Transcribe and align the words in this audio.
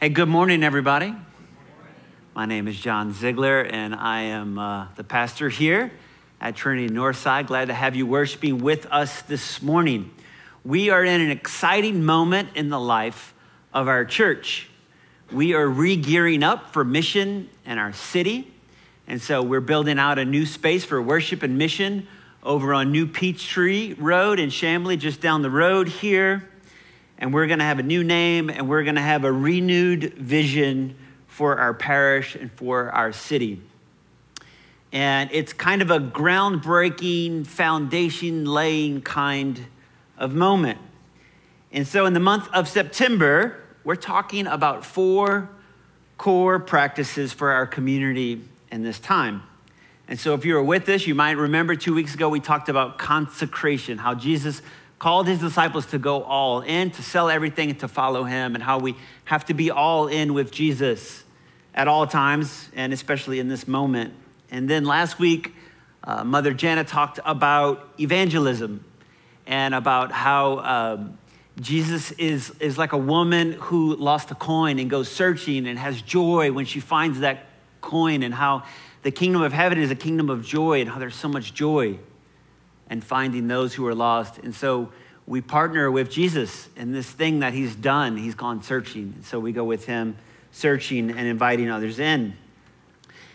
Hey, 0.00 0.10
good 0.10 0.28
morning, 0.28 0.62
everybody. 0.62 1.12
My 2.32 2.46
name 2.46 2.68
is 2.68 2.78
John 2.78 3.12
Ziegler, 3.12 3.62
and 3.62 3.92
I 3.92 4.20
am 4.20 4.56
uh, 4.56 4.86
the 4.94 5.02
pastor 5.02 5.48
here 5.48 5.90
at 6.40 6.54
Trinity 6.54 6.88
Northside. 6.88 7.48
Glad 7.48 7.64
to 7.66 7.74
have 7.74 7.96
you 7.96 8.06
worshiping 8.06 8.58
with 8.58 8.86
us 8.92 9.22
this 9.22 9.60
morning. 9.60 10.12
We 10.64 10.90
are 10.90 11.02
in 11.02 11.20
an 11.20 11.32
exciting 11.32 12.04
moment 12.04 12.50
in 12.54 12.68
the 12.68 12.78
life 12.78 13.34
of 13.74 13.88
our 13.88 14.04
church. 14.04 14.68
We 15.32 15.54
are 15.54 15.66
re 15.66 15.96
gearing 15.96 16.44
up 16.44 16.72
for 16.72 16.84
mission 16.84 17.48
in 17.66 17.78
our 17.78 17.92
city, 17.92 18.54
and 19.08 19.20
so 19.20 19.42
we're 19.42 19.58
building 19.58 19.98
out 19.98 20.20
a 20.20 20.24
new 20.24 20.46
space 20.46 20.84
for 20.84 21.02
worship 21.02 21.42
and 21.42 21.58
mission 21.58 22.06
over 22.44 22.72
on 22.72 22.92
New 22.92 23.08
Peachtree 23.08 23.96
Road 23.98 24.38
in 24.38 24.50
Chamblee, 24.50 24.96
just 24.96 25.20
down 25.20 25.42
the 25.42 25.50
road 25.50 25.88
here 25.88 26.48
and 27.18 27.34
we're 27.34 27.46
going 27.46 27.58
to 27.58 27.64
have 27.64 27.78
a 27.78 27.82
new 27.82 28.04
name 28.04 28.48
and 28.48 28.68
we're 28.68 28.84
going 28.84 28.94
to 28.94 29.00
have 29.00 29.24
a 29.24 29.32
renewed 29.32 30.14
vision 30.14 30.96
for 31.26 31.58
our 31.58 31.74
parish 31.74 32.34
and 32.36 32.50
for 32.52 32.90
our 32.90 33.12
city. 33.12 33.60
And 34.92 35.28
it's 35.32 35.52
kind 35.52 35.82
of 35.82 35.90
a 35.90 35.98
groundbreaking, 35.98 37.46
foundation 37.46 38.44
laying 38.44 39.02
kind 39.02 39.66
of 40.16 40.34
moment. 40.34 40.78
And 41.70 41.86
so, 41.86 42.06
in 42.06 42.14
the 42.14 42.20
month 42.20 42.48
of 42.54 42.66
September, 42.66 43.62
we're 43.84 43.96
talking 43.96 44.46
about 44.46 44.86
four 44.86 45.50
core 46.16 46.58
practices 46.58 47.32
for 47.32 47.50
our 47.50 47.66
community 47.66 48.42
in 48.72 48.82
this 48.82 48.98
time. 48.98 49.42
And 50.08 50.18
so, 50.18 50.32
if 50.32 50.46
you 50.46 50.54
were 50.54 50.62
with 50.62 50.88
us, 50.88 51.06
you 51.06 51.14
might 51.14 51.32
remember 51.32 51.76
two 51.76 51.94
weeks 51.94 52.14
ago 52.14 52.30
we 52.30 52.40
talked 52.40 52.70
about 52.70 52.96
consecration, 52.96 53.98
how 53.98 54.14
Jesus 54.14 54.62
called 54.98 55.28
his 55.28 55.38
disciples 55.38 55.86
to 55.86 55.98
go 55.98 56.22
all 56.22 56.60
in, 56.60 56.90
to 56.90 57.02
sell 57.02 57.28
everything 57.30 57.70
and 57.70 57.78
to 57.80 57.88
follow 57.88 58.24
him, 58.24 58.54
and 58.54 58.64
how 58.64 58.78
we 58.78 58.96
have 59.24 59.44
to 59.46 59.54
be 59.54 59.70
all 59.70 60.08
in 60.08 60.34
with 60.34 60.50
Jesus 60.50 61.24
at 61.74 61.86
all 61.86 62.06
times, 62.06 62.68
and 62.74 62.92
especially 62.92 63.38
in 63.38 63.48
this 63.48 63.68
moment. 63.68 64.12
And 64.50 64.68
then 64.68 64.84
last 64.84 65.18
week, 65.18 65.54
uh, 66.02 66.24
Mother 66.24 66.52
Janet 66.52 66.88
talked 66.88 67.20
about 67.24 67.88
evangelism 68.00 68.84
and 69.46 69.74
about 69.74 70.10
how 70.10 70.58
um, 70.58 71.18
Jesus 71.60 72.12
is, 72.12 72.50
is 72.58 72.76
like 72.76 72.92
a 72.92 72.98
woman 72.98 73.52
who 73.52 73.94
lost 73.96 74.30
a 74.30 74.34
coin 74.34 74.78
and 74.78 74.90
goes 74.90 75.10
searching 75.10 75.66
and 75.66 75.78
has 75.78 76.02
joy 76.02 76.50
when 76.50 76.64
she 76.64 76.80
finds 76.80 77.20
that 77.20 77.46
coin, 77.80 78.24
and 78.24 78.34
how 78.34 78.64
the 79.02 79.12
kingdom 79.12 79.42
of 79.42 79.52
heaven 79.52 79.78
is 79.78 79.90
a 79.92 79.94
kingdom 79.94 80.28
of 80.28 80.44
joy, 80.44 80.80
and 80.80 80.90
how 80.90 80.98
there's 80.98 81.14
so 81.14 81.28
much 81.28 81.54
joy 81.54 81.96
and 82.88 83.02
finding 83.02 83.48
those 83.48 83.74
who 83.74 83.86
are 83.86 83.94
lost. 83.94 84.38
And 84.38 84.54
so 84.54 84.90
we 85.26 85.40
partner 85.40 85.90
with 85.90 86.10
Jesus 86.10 86.68
in 86.76 86.92
this 86.92 87.10
thing 87.10 87.40
that 87.40 87.52
he's 87.52 87.74
done. 87.76 88.16
He's 88.16 88.34
gone 88.34 88.62
searching. 88.62 89.12
And 89.16 89.24
so 89.24 89.38
we 89.38 89.52
go 89.52 89.64
with 89.64 89.84
him 89.84 90.16
searching 90.52 91.10
and 91.10 91.20
inviting 91.20 91.70
others 91.70 91.98
in. 91.98 92.34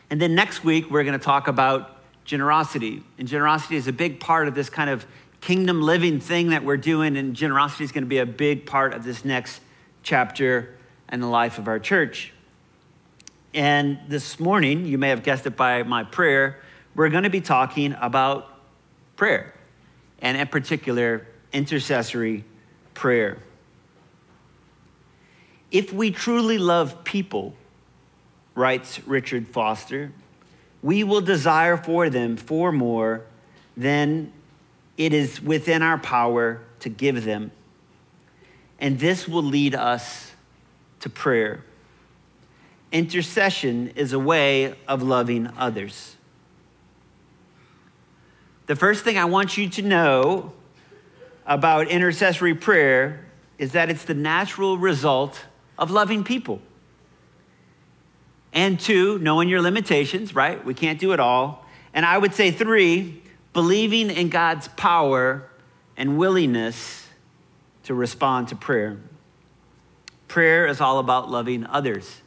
And 0.09 0.21
then 0.21 0.35
next 0.35 0.63
week, 0.63 0.89
we're 0.89 1.03
going 1.03 1.17
to 1.17 1.23
talk 1.23 1.47
about 1.47 2.01
generosity. 2.25 3.03
And 3.17 3.27
generosity 3.27 3.75
is 3.75 3.87
a 3.87 3.93
big 3.93 4.19
part 4.19 4.47
of 4.47 4.55
this 4.55 4.69
kind 4.69 4.89
of 4.89 5.05
kingdom 5.41 5.81
living 5.81 6.19
thing 6.19 6.49
that 6.49 6.63
we're 6.63 6.77
doing. 6.77 7.15
And 7.17 7.35
generosity 7.35 7.83
is 7.83 7.91
going 7.91 8.03
to 8.03 8.09
be 8.09 8.19
a 8.19 8.25
big 8.25 8.65
part 8.65 8.93
of 8.93 9.03
this 9.03 9.23
next 9.23 9.61
chapter 10.01 10.75
in 11.11 11.19
the 11.19 11.27
life 11.27 11.59
of 11.59 11.67
our 11.67 11.79
church. 11.79 12.33
And 13.53 13.99
this 14.07 14.39
morning, 14.39 14.85
you 14.87 14.97
may 14.97 15.09
have 15.09 15.21
guessed 15.21 15.45
it 15.45 15.55
by 15.55 15.83
my 15.83 16.03
prayer, 16.03 16.59
we're 16.95 17.09
going 17.09 17.23
to 17.23 17.29
be 17.29 17.41
talking 17.41 17.95
about 18.01 18.52
prayer, 19.15 19.53
and 20.19 20.37
in 20.37 20.47
particular, 20.47 21.27
intercessory 21.51 22.43
prayer. 22.93 23.37
If 25.71 25.91
we 25.91 26.11
truly 26.11 26.57
love 26.57 27.03
people, 27.03 27.55
writes 28.55 29.05
Richard 29.07 29.47
Foster, 29.47 30.11
we 30.81 31.03
will 31.03 31.21
desire 31.21 31.77
for 31.77 32.09
them 32.09 32.37
far 32.37 32.71
more 32.71 33.21
than 33.75 34.31
it 34.97 35.13
is 35.13 35.41
within 35.41 35.81
our 35.81 35.97
power 35.97 36.61
to 36.81 36.89
give 36.89 37.23
them. 37.23 37.51
And 38.79 38.99
this 38.99 39.27
will 39.27 39.43
lead 39.43 39.73
us 39.73 40.31
to 40.99 41.09
prayer. 41.09 41.63
Intercession 42.91 43.93
is 43.95 44.13
a 44.13 44.19
way 44.19 44.75
of 44.87 45.01
loving 45.01 45.49
others. 45.57 46.15
The 48.65 48.75
first 48.75 49.03
thing 49.03 49.17
I 49.17 49.25
want 49.25 49.57
you 49.57 49.69
to 49.69 49.81
know 49.81 50.53
about 51.45 51.89
intercessory 51.89 52.55
prayer 52.55 53.25
is 53.57 53.73
that 53.73 53.89
it's 53.89 54.05
the 54.05 54.13
natural 54.13 54.77
result 54.77 55.45
of 55.77 55.91
loving 55.91 56.23
people. 56.23 56.61
And 58.53 58.79
two, 58.79 59.19
knowing 59.19 59.49
your 59.49 59.61
limitations, 59.61 60.33
right? 60.33 60.63
We 60.63 60.73
can't 60.73 60.99
do 60.99 61.11
it 61.11 61.19
all. 61.19 61.65
And 61.93 62.05
I 62.05 62.17
would 62.17 62.33
say 62.33 62.51
three, 62.51 63.21
believing 63.51 64.09
in 64.09 64.29
God's 64.29 64.67
power 64.69 65.49
and 65.97 66.17
willingness 66.17 67.07
to 67.83 67.93
respond 67.93 68.47
to 68.47 68.55
prayer. 68.55 68.97
Prayer 70.27 70.65
is 70.67 70.79
all 70.81 70.99
about 70.99 71.29
loving 71.29 71.65
others. 71.65 72.22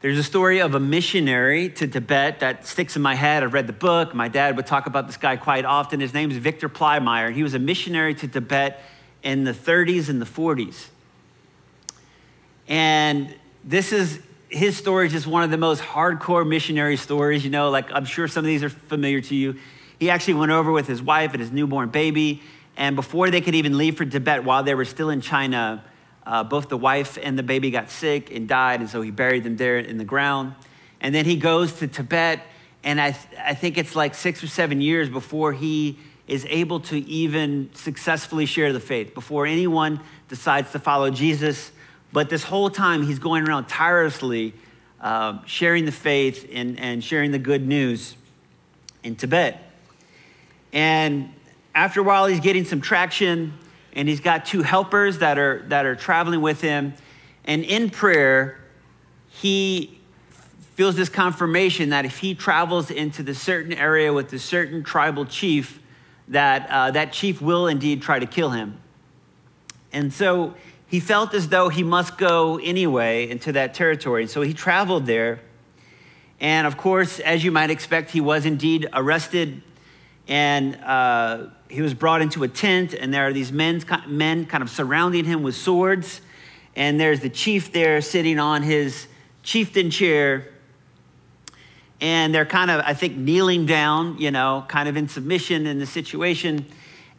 There's 0.00 0.16
a 0.16 0.22
story 0.22 0.60
of 0.60 0.74
a 0.74 0.80
missionary 0.80 1.68
to 1.68 1.86
Tibet 1.86 2.40
that 2.40 2.66
sticks 2.66 2.96
in 2.96 3.02
my 3.02 3.14
head. 3.14 3.42
I've 3.42 3.52
read 3.52 3.66
the 3.66 3.74
book. 3.74 4.14
My 4.14 4.28
dad 4.28 4.56
would 4.56 4.64
talk 4.64 4.86
about 4.86 5.06
this 5.06 5.18
guy 5.18 5.36
quite 5.36 5.66
often. 5.66 6.00
His 6.00 6.14
name 6.14 6.30
is 6.30 6.38
Victor 6.38 6.70
Plymire. 6.70 7.34
He 7.34 7.42
was 7.42 7.52
a 7.52 7.58
missionary 7.58 8.14
to 8.14 8.26
Tibet 8.26 8.80
in 9.22 9.44
the 9.44 9.52
30s 9.52 10.08
and 10.08 10.18
the 10.18 10.24
40s. 10.24 10.86
And 12.66 13.34
this 13.62 13.92
is 13.92 14.20
his 14.48 14.74
story 14.74 15.06
is 15.06 15.12
just 15.12 15.26
one 15.26 15.42
of 15.42 15.50
the 15.50 15.58
most 15.58 15.82
hardcore 15.82 16.48
missionary 16.48 16.96
stories. 16.96 17.44
You 17.44 17.50
know, 17.50 17.68
like 17.68 17.92
I'm 17.92 18.06
sure 18.06 18.26
some 18.26 18.42
of 18.42 18.46
these 18.46 18.62
are 18.62 18.70
familiar 18.70 19.20
to 19.20 19.34
you. 19.34 19.56
He 19.98 20.08
actually 20.08 20.34
went 20.34 20.50
over 20.50 20.72
with 20.72 20.86
his 20.86 21.02
wife 21.02 21.32
and 21.32 21.42
his 21.42 21.52
newborn 21.52 21.90
baby. 21.90 22.40
And 22.74 22.96
before 22.96 23.30
they 23.30 23.42
could 23.42 23.54
even 23.54 23.76
leave 23.76 23.98
for 23.98 24.06
Tibet, 24.06 24.44
while 24.44 24.62
they 24.62 24.74
were 24.74 24.86
still 24.86 25.10
in 25.10 25.20
China, 25.20 25.84
uh, 26.26 26.44
both 26.44 26.68
the 26.68 26.76
wife 26.76 27.18
and 27.22 27.38
the 27.38 27.42
baby 27.42 27.70
got 27.70 27.90
sick 27.90 28.34
and 28.34 28.48
died, 28.48 28.80
and 28.80 28.88
so 28.88 29.02
he 29.02 29.10
buried 29.10 29.44
them 29.44 29.56
there 29.56 29.78
in 29.78 29.98
the 29.98 30.04
ground. 30.04 30.54
And 31.00 31.14
then 31.14 31.24
he 31.24 31.36
goes 31.36 31.72
to 31.74 31.88
Tibet, 31.88 32.40
and 32.84 33.00
I, 33.00 33.12
th- 33.12 33.40
I 33.42 33.54
think 33.54 33.78
it's 33.78 33.96
like 33.96 34.14
six 34.14 34.42
or 34.44 34.46
seven 34.48 34.80
years 34.80 35.08
before 35.08 35.52
he 35.52 35.98
is 36.28 36.46
able 36.48 36.80
to 36.80 36.96
even 37.08 37.70
successfully 37.74 38.46
share 38.46 38.72
the 38.72 38.80
faith, 38.80 39.14
before 39.14 39.46
anyone 39.46 40.00
decides 40.28 40.70
to 40.72 40.78
follow 40.78 41.10
Jesus. 41.10 41.72
But 42.12 42.28
this 42.28 42.44
whole 42.44 42.70
time, 42.70 43.02
he's 43.02 43.18
going 43.18 43.48
around 43.48 43.66
tirelessly 43.66 44.54
uh, 45.00 45.38
sharing 45.46 45.86
the 45.86 45.92
faith 45.92 46.48
and, 46.52 46.78
and 46.78 47.02
sharing 47.02 47.30
the 47.30 47.38
good 47.38 47.66
news 47.66 48.14
in 49.02 49.16
Tibet. 49.16 49.62
And 50.72 51.32
after 51.74 52.00
a 52.00 52.02
while, 52.02 52.26
he's 52.26 52.40
getting 52.40 52.64
some 52.64 52.80
traction 52.80 53.54
and 53.92 54.08
he's 54.08 54.20
got 54.20 54.46
two 54.46 54.62
helpers 54.62 55.18
that 55.18 55.38
are 55.38 55.62
that 55.68 55.86
are 55.86 55.96
traveling 55.96 56.40
with 56.40 56.60
him. 56.60 56.94
And 57.44 57.64
in 57.64 57.90
prayer 57.90 58.60
he 59.28 59.98
feels 60.74 60.96
this 60.96 61.08
confirmation 61.08 61.90
that 61.90 62.04
if 62.04 62.18
he 62.18 62.34
travels 62.34 62.90
into 62.90 63.22
the 63.22 63.34
certain 63.34 63.72
area 63.72 64.12
with 64.12 64.30
the 64.30 64.38
certain 64.38 64.82
tribal 64.82 65.26
chief 65.26 65.80
that 66.28 66.68
uh, 66.70 66.90
that 66.92 67.12
chief 67.12 67.42
will 67.42 67.66
indeed 67.66 68.02
try 68.02 68.18
to 68.18 68.26
kill 68.26 68.50
him. 68.50 68.80
And 69.92 70.12
so 70.12 70.54
he 70.86 71.00
felt 71.00 71.34
as 71.34 71.48
though 71.48 71.68
he 71.68 71.82
must 71.82 72.16
go 72.16 72.58
anyway 72.58 73.28
into 73.28 73.52
that 73.52 73.74
territory. 73.74 74.26
So 74.26 74.42
he 74.42 74.54
traveled 74.54 75.06
there. 75.06 75.40
And 76.40 76.66
of 76.66 76.76
course 76.76 77.18
as 77.20 77.44
you 77.44 77.50
might 77.50 77.70
expect 77.70 78.10
he 78.10 78.20
was 78.20 78.46
indeed 78.46 78.88
arrested. 78.92 79.62
And 80.28 80.76
uh, 80.76 81.46
he 81.70 81.82
was 81.82 81.94
brought 81.94 82.20
into 82.20 82.42
a 82.42 82.48
tent, 82.48 82.94
and 82.94 83.14
there 83.14 83.26
are 83.28 83.32
these 83.32 83.52
men, 83.52 83.82
men 84.08 84.44
kind 84.44 84.62
of 84.62 84.68
surrounding 84.70 85.24
him 85.24 85.42
with 85.42 85.54
swords. 85.54 86.20
And 86.74 86.98
there's 86.98 87.20
the 87.20 87.30
chief 87.30 87.72
there 87.72 88.00
sitting 88.00 88.38
on 88.38 88.62
his 88.62 89.06
chieftain 89.42 89.90
chair. 89.90 90.48
And 92.00 92.34
they're 92.34 92.46
kind 92.46 92.70
of, 92.70 92.82
I 92.84 92.94
think, 92.94 93.16
kneeling 93.16 93.66
down, 93.66 94.18
you 94.18 94.30
know, 94.30 94.64
kind 94.68 94.88
of 94.88 94.96
in 94.96 95.08
submission 95.08 95.66
in 95.66 95.78
the 95.78 95.86
situation. 95.86 96.66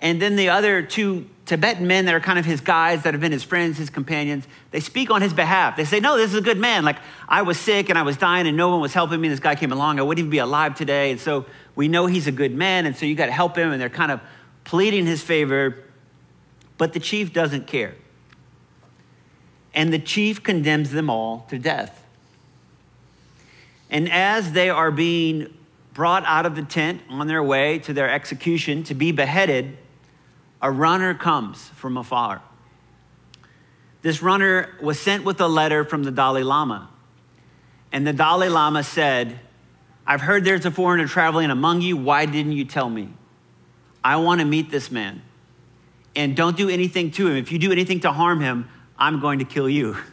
And 0.02 0.22
then 0.22 0.36
the 0.36 0.50
other 0.50 0.82
two 0.82 1.28
Tibetan 1.46 1.86
men 1.86 2.06
that 2.06 2.16
are 2.16 2.20
kind 2.20 2.40
of 2.40 2.46
his 2.46 2.60
guides, 2.60 3.04
that 3.04 3.14
have 3.14 3.22
been 3.22 3.32
his 3.32 3.44
friends, 3.44 3.78
his 3.78 3.90
companions, 3.90 4.48
they 4.72 4.80
speak 4.80 5.12
on 5.12 5.22
his 5.22 5.34
behalf. 5.34 5.78
They 5.78 5.86
say, 5.86 6.00
No, 6.00 6.18
this 6.18 6.32
is 6.32 6.38
a 6.38 6.42
good 6.42 6.58
man. 6.58 6.84
Like, 6.84 6.98
I 7.30 7.44
was 7.44 7.60
sick 7.60 7.90
and 7.90 8.00
I 8.00 8.02
was 8.02 8.18
dying 8.18 8.48
and 8.48 8.58
no 8.58 8.70
one 8.70 8.82
was 8.82 8.94
helping 8.94 9.22
me. 9.22 9.28
This 9.28 9.40
guy 9.40 9.56
came 9.56 9.72
along. 9.72 10.00
I 10.00 10.02
wouldn't 10.02 10.20
even 10.20 10.32
be 10.32 10.40
alive 10.40 10.76
today. 10.76 11.12
And 11.12 11.20
so 11.20 11.46
we 11.76 11.88
know 11.88 12.08
he's 12.08 12.26
a 12.26 12.32
good 12.32 12.56
man. 12.56 12.86
And 12.86 12.96
so 12.96 13.06
you 13.06 13.16
got 13.16 13.28
to 13.28 13.32
help 13.32 13.56
him. 13.56 13.72
And 13.72 13.80
they're 13.80 13.90
kind 13.90 14.12
of 14.12 14.22
pleading 14.64 15.06
his 15.06 15.22
favor, 15.22 15.84
but 16.78 16.94
the 16.94 17.00
chief 17.00 17.34
doesn't 17.34 17.68
care. 17.68 17.96
And 19.74 19.94
the 19.94 20.00
chief 20.00 20.44
condemns 20.44 20.92
them 20.92 21.10
all 21.10 21.46
to 21.50 21.58
death. 21.58 22.06
And 23.90 24.12
as 24.12 24.54
they 24.54 24.70
are 24.70 24.92
being 24.92 25.54
brought 25.94 26.24
out 26.26 26.46
of 26.46 26.56
the 26.56 26.64
tent 26.64 27.02
on 27.10 27.28
their 27.28 27.44
way 27.44 27.80
to 27.80 27.94
their 27.94 28.10
execution 28.10 28.84
to 28.84 28.94
be 28.94 29.12
beheaded, 29.12 29.78
a 30.62 30.72
runner 30.72 31.14
comes 31.14 31.70
from 31.70 31.98
afar. 31.98 32.42
this 34.02 34.22
runner 34.22 34.70
was 34.82 35.00
sent 35.00 35.24
with 35.24 35.40
a 35.42 35.48
letter 35.48 35.84
from 35.84 36.04
the 36.04 36.12
Dalai 36.12 36.44
Lama. 36.44 36.90
And 37.92 38.08
the 38.08 38.14
Dalai 38.14 38.50
Lama 38.50 38.84
said, 38.84 39.40
I've 40.08 40.22
heard 40.22 40.44
there's 40.44 40.66
a 40.66 40.72
foreigner 40.72 41.08
traveling 41.08 41.52
among 41.52 41.82
you. 41.82 41.98
Why 41.98 42.26
didn't 42.26 42.54
you 42.54 42.66
tell 42.66 42.90
me? 42.90 43.10
I 44.04 44.18
want 44.18 44.40
to 44.42 44.46
meet 44.46 44.72
this 44.72 44.92
man. 44.92 45.22
And 46.16 46.36
don't 46.36 46.58
do 46.58 46.70
anything 46.70 47.12
to 47.12 47.28
him. 47.28 47.38
If 47.38 47.52
you 47.52 47.60
do 47.60 47.72
anything 47.72 48.02
to 48.02 48.12
harm 48.12 48.42
him, 48.42 48.68
I'm 48.98 49.20
going 49.20 49.40
to 49.40 49.46
kill 49.46 49.70
you. 49.70 49.98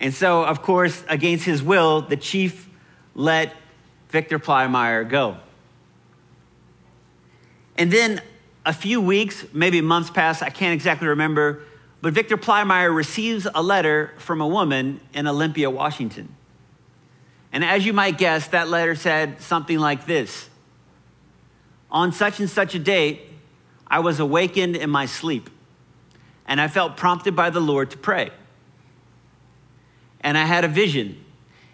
And 0.00 0.12
so, 0.12 0.44
of 0.44 0.60
course, 0.60 1.02
against 1.08 1.44
his 1.44 1.62
will, 1.62 2.02
the 2.02 2.16
chief 2.16 2.68
let 3.14 3.54
Victor 4.08 4.38
Plymire 4.38 5.08
go. 5.08 5.36
And 7.78 7.90
then 7.90 8.20
a 8.66 8.72
few 8.72 9.00
weeks, 9.00 9.44
maybe 9.52 9.80
months 9.80 10.10
pass, 10.10 10.42
I 10.42 10.50
can't 10.50 10.74
exactly 10.74 11.08
remember, 11.08 11.62
but 12.00 12.12
Victor 12.12 12.36
Plymire 12.36 12.94
receives 12.94 13.46
a 13.54 13.62
letter 13.62 14.12
from 14.18 14.40
a 14.40 14.46
woman 14.46 15.00
in 15.14 15.26
Olympia, 15.26 15.70
Washington. 15.70 16.34
And 17.52 17.64
as 17.64 17.86
you 17.86 17.92
might 17.92 18.18
guess, 18.18 18.48
that 18.48 18.68
letter 18.68 18.94
said 18.94 19.40
something 19.40 19.78
like 19.78 20.06
this 20.06 20.48
On 21.94 22.10
such 22.10 22.40
and 22.40 22.50
such 22.50 22.74
a 22.74 22.78
date, 22.80 23.22
I 23.86 24.00
was 24.00 24.18
awakened 24.18 24.74
in 24.74 24.90
my 24.90 25.06
sleep, 25.06 25.48
and 26.44 26.60
I 26.60 26.66
felt 26.66 26.96
prompted 26.96 27.36
by 27.36 27.50
the 27.50 27.60
Lord 27.60 27.92
to 27.92 27.96
pray. 27.96 28.30
And 30.20 30.36
I 30.36 30.44
had 30.44 30.64
a 30.64 30.68
vision. 30.68 31.24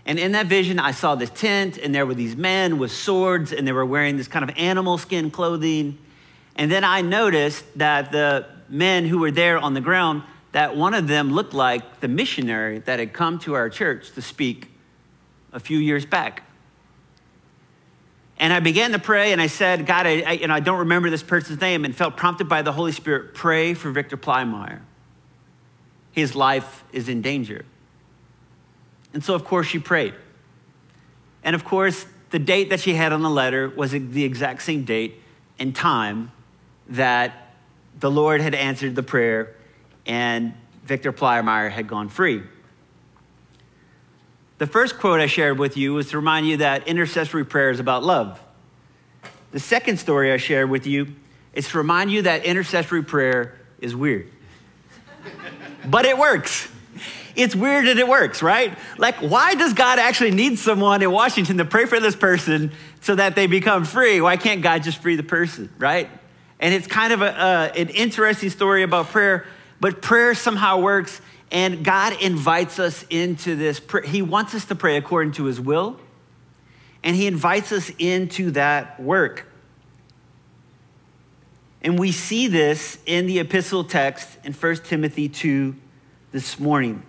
And 0.05 0.19
in 0.19 0.33
that 0.33 0.47
vision, 0.47 0.79
I 0.79 0.91
saw 0.91 1.15
this 1.15 1.31
tent, 1.31 1.79
and 1.79 1.95
there 1.95 2.05
were 2.05 2.15
these 2.15 2.37
men 2.37 2.79
with 2.79 2.93
swords, 2.93 3.51
and 3.51 3.67
they 3.67 3.73
were 3.73 3.87
wearing 3.87 4.19
this 4.19 4.29
kind 4.29 4.49
of 4.49 4.55
animal 4.59 4.99
skin 4.99 5.31
clothing. 5.31 5.97
And 6.55 6.71
then 6.71 6.85
I 6.85 7.01
noticed 7.01 7.65
that 7.79 8.13
the 8.13 8.45
men 8.69 9.07
who 9.07 9.19
were 9.21 9.31
there 9.31 9.59
on 9.59 9.73
the 9.73 9.81
ground, 9.81 10.23
that 10.53 10.77
one 10.77 10.93
of 10.93 11.09
them 11.09 11.31
looked 11.33 11.55
like 11.55 12.01
the 12.01 12.09
missionary 12.09 12.81
that 12.81 12.99
had 12.99 13.15
come 13.15 13.39
to 13.41 13.55
our 13.55 13.71
church 13.71 14.11
to 14.13 14.21
speak 14.21 14.69
a 15.51 15.61
few 15.61 15.79
years 15.79 16.05
back. 16.05 16.43
And 18.41 18.55
I 18.55 18.61
began 18.61 18.93
to 18.93 18.99
pray, 18.99 19.33
and 19.33 19.41
I 19.41 19.49
said, 19.49 19.85
God, 19.85 20.07
I, 20.07 20.23
I, 20.23 20.33
and 20.43 20.51
I 20.51 20.61
don't 20.61 20.79
remember 20.79 21.11
this 21.11 21.23
person's 21.23 21.61
name, 21.61 21.85
and 21.85 21.95
felt 21.95 22.17
prompted 22.17 22.49
by 22.49 22.63
the 22.63 22.73
Holy 22.73 22.91
Spirit, 22.91 23.35
pray 23.35 23.75
for 23.75 23.91
Victor 23.91 24.17
Plymire. 24.17 24.81
His 26.13 26.35
life 26.35 26.83
is 26.91 27.11
in 27.11 27.21
danger. 27.21 27.67
And 29.13 29.23
so, 29.23 29.35
of 29.35 29.45
course, 29.45 29.67
she 29.67 29.79
prayed. 29.79 30.15
And 31.45 31.55
of 31.55 31.65
course, 31.67 32.07
the 32.31 32.39
date 32.39 32.71
that 32.71 32.81
she 32.81 32.95
had 32.95 33.13
on 33.13 33.21
the 33.21 33.31
letter 33.31 33.69
was 33.69 33.91
the 33.91 34.25
exact 34.25 34.63
same 34.63 34.85
date 34.85 35.21
and 35.59 35.77
time 35.77 36.33
that 36.89 37.55
the 37.99 38.11
Lord 38.11 38.41
had 38.41 38.55
answered 38.55 38.95
the 38.95 39.03
prayer 39.03 39.55
and 40.07 40.55
Victor 40.85 41.13
Plymire 41.13 41.71
had 41.71 41.87
gone 41.87 42.09
free. 42.09 42.43
The 44.61 44.67
first 44.67 44.99
quote 44.99 45.21
I 45.21 45.27
shared 45.27 45.59
with 45.59 45.79
you 45.79 45.95
was 45.95 46.11
to 46.11 46.19
remind 46.19 46.47
you 46.47 46.59
that 46.59 46.87
intercessory 46.87 47.47
prayer 47.47 47.71
is 47.71 47.81
about 47.81 48.05
love. 48.05 48.39
The 49.53 49.59
second 49.59 49.97
story 49.97 50.33
I 50.33 50.37
shared 50.37 50.69
with 50.69 50.87
you 50.87 51.15
is 51.55 51.71
to 51.71 51.79
remind 51.79 52.13
you 52.13 52.21
that 52.23 52.45
intercessory 52.45 53.03
prayer 53.03 53.59
is 53.79 53.97
weird. 53.97 54.31
but 55.87 56.05
it 56.05 56.19
works. 56.19 56.69
It's 57.35 57.57
weird 57.57 57.87
that 57.87 57.97
it 57.97 58.07
works, 58.07 58.43
right? 58.43 58.77
Like, 58.99 59.17
why 59.17 59.55
does 59.55 59.73
God 59.73 59.99
actually 59.99 60.33
need 60.33 60.59
someone 60.59 61.01
in 61.01 61.11
Washington 61.11 61.57
to 61.57 61.65
pray 61.65 61.87
for 61.87 61.99
this 61.99 62.15
person 62.15 62.71
so 63.01 63.15
that 63.15 63.35
they 63.35 63.47
become 63.47 63.87
free? 63.87 64.21
Why 64.21 64.37
can't 64.37 64.61
God 64.61 64.83
just 64.83 65.01
free 65.01 65.17
the 65.17 65.23
person, 65.23 65.71
right? 65.79 66.11
And 66.59 66.75
it's 66.75 66.87
kind 66.87 67.15
of 67.15 67.23
a, 67.23 67.33
uh, 67.35 67.73
an 67.77 67.89
interesting 67.89 68.51
story 68.51 68.83
about 68.83 69.07
prayer, 69.07 69.47
but 69.81 70.03
prayer 70.03 70.35
somehow 70.35 70.81
works, 70.81 71.23
and 71.51 71.85
God 71.85 72.21
invites 72.23 72.79
us 72.79 73.05
into 73.11 73.57
this. 73.57 73.81
He 74.05 74.23
wants 74.23 74.55
us 74.55 74.65
to 74.67 74.75
pray 74.75 74.97
according 74.97 75.33
to 75.33 75.45
His 75.45 75.61
will, 75.61 75.99
and 77.03 77.17
He 77.17 77.27
invites 77.27 77.73
us 77.73 77.91
into 77.99 78.53
that 78.53 79.01
work. 79.01 79.47
And 81.83 81.99
we 81.99 82.13
see 82.13 82.47
this 82.47 82.99
in 83.07 83.27
the 83.27 83.39
epistle 83.39 83.85
text 83.85 84.29
in 84.45 84.53
1 84.53 84.77
Timothy 84.77 85.29
2 85.29 85.75
this 86.31 86.61
morning. 86.61 87.03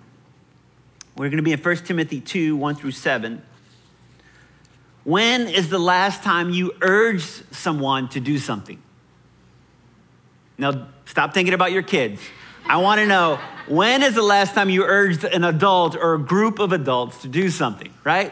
We're 1.15 1.27
going 1.27 1.37
to 1.37 1.43
be 1.43 1.51
in 1.51 1.59
1 1.59 1.75
Timothy 1.77 2.21
2 2.21 2.55
1 2.55 2.75
through 2.75 2.91
7. 2.91 3.43
When 5.03 5.47
is 5.47 5.69
the 5.69 5.79
last 5.79 6.23
time 6.23 6.51
you 6.51 6.73
urged 6.81 7.53
someone 7.53 8.07
to 8.09 8.19
do 8.19 8.37
something? 8.37 8.81
Now, 10.57 10.87
stop 11.05 11.33
thinking 11.33 11.53
about 11.53 11.71
your 11.71 11.81
kids. 11.81 12.21
I 12.71 12.77
want 12.77 13.01
to 13.01 13.05
know 13.05 13.37
when 13.67 14.01
is 14.01 14.15
the 14.15 14.21
last 14.21 14.53
time 14.53 14.69
you 14.69 14.85
urged 14.85 15.25
an 15.25 15.43
adult 15.43 15.97
or 15.97 16.13
a 16.13 16.19
group 16.19 16.59
of 16.59 16.71
adults 16.71 17.23
to 17.23 17.27
do 17.27 17.49
something, 17.49 17.93
right? 18.05 18.31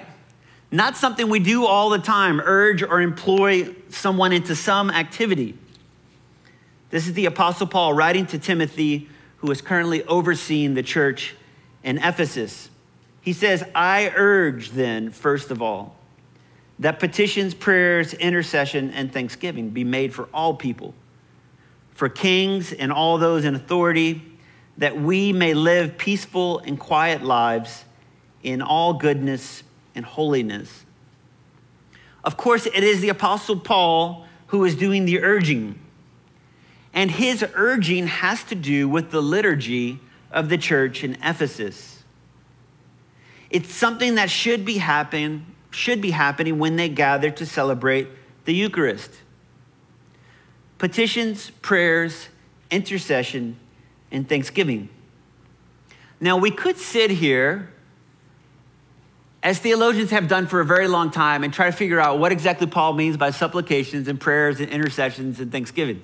Not 0.71 0.95
something 0.95 1.27
we 1.27 1.39
do 1.39 1.65
all 1.65 1.89
the 1.89 1.99
time, 1.99 2.39
urge 2.39 2.81
or 2.81 3.01
employ 3.01 3.75
someone 3.89 4.31
into 4.31 4.55
some 4.55 4.91
activity. 4.91 5.57
This 6.89 7.05
is 7.05 7.15
the 7.15 7.25
Apostle 7.25 7.67
Paul 7.67 7.91
writing 7.91 8.25
to 8.27 8.39
Timothy, 8.39 9.09
who 9.39 9.51
is 9.51 9.61
currently 9.61 10.05
overseeing 10.05 10.73
the 10.73 10.83
church 10.83 11.35
in 11.83 11.97
Ephesus. 11.97 12.69
He 13.19 13.33
says, 13.33 13.61
I 13.75 14.09
urge 14.15 14.69
then, 14.69 15.11
first 15.11 15.51
of 15.51 15.61
all, 15.61 15.97
that 16.79 17.01
petitions, 17.01 17.53
prayers, 17.53 18.13
intercession, 18.13 18.91
and 18.91 19.11
thanksgiving 19.11 19.71
be 19.71 19.83
made 19.83 20.13
for 20.13 20.29
all 20.33 20.53
people 20.53 20.93
for 21.99 22.07
kings 22.07 22.71
and 22.71 22.93
all 22.93 23.17
those 23.17 23.43
in 23.43 23.55
authority, 23.55 24.21
that 24.79 24.99
we 24.99 25.33
may 25.33 25.53
live 25.53 25.97
peaceful 25.97 26.59
and 26.59 26.79
quiet 26.79 27.21
lives 27.21 27.83
in 28.43 28.61
all 28.61 28.93
goodness 28.93 29.61
and 29.93 30.05
holiness. 30.05 30.85
Of 32.23 32.37
course, 32.37 32.65
it 32.65 32.83
is 32.83 33.01
the 33.01 33.09
Apostle 33.09 33.59
Paul 33.59 34.25
who 34.47 34.63
is 34.63 34.75
doing 34.75 35.03
the 35.05 35.21
urging. 35.21 35.77
And 36.93 37.11
his 37.11 37.45
urging 37.53 38.07
has 38.07 38.43
to 38.45 38.55
do 38.55 38.87
with 38.87 39.11
the 39.11 39.21
liturgy 39.21 39.99
of 40.31 40.47
the 40.47 40.57
church 40.57 41.03
in 41.03 41.17
Ephesus. 41.23 42.03
It's 43.49 43.71
something 43.71 44.15
that 44.15 44.29
should 44.29 44.63
be 44.63 44.77
happen, 44.77 45.45
should 45.71 46.01
be 46.01 46.11
happening 46.11 46.57
when 46.57 46.77
they 46.77 46.87
gather 46.87 47.29
to 47.31 47.45
celebrate 47.45 48.07
the 48.45 48.53
Eucharist 48.53 49.11
petitions, 50.77 51.49
prayers, 51.61 52.29
intercession, 52.71 53.59
and 54.11 54.27
thanksgiving. 54.27 54.89
Now, 56.19 56.37
we 56.37 56.51
could 56.51 56.77
sit 56.77 57.11
here, 57.11 57.71
as 59.41 59.59
theologians 59.59 60.11
have 60.11 60.27
done 60.27 60.47
for 60.47 60.59
a 60.59 60.65
very 60.65 60.87
long 60.87 61.11
time, 61.11 61.43
and 61.43 61.53
try 61.53 61.67
to 61.67 61.71
figure 61.71 61.99
out 61.99 62.19
what 62.19 62.31
exactly 62.31 62.67
Paul 62.67 62.93
means 62.93 63.15
by 63.17 63.31
supplications 63.31 64.07
and 64.07 64.19
prayers 64.19 64.59
and 64.59 64.69
intercessions 64.69 65.39
and 65.39 65.51
thanksgiving. 65.51 66.01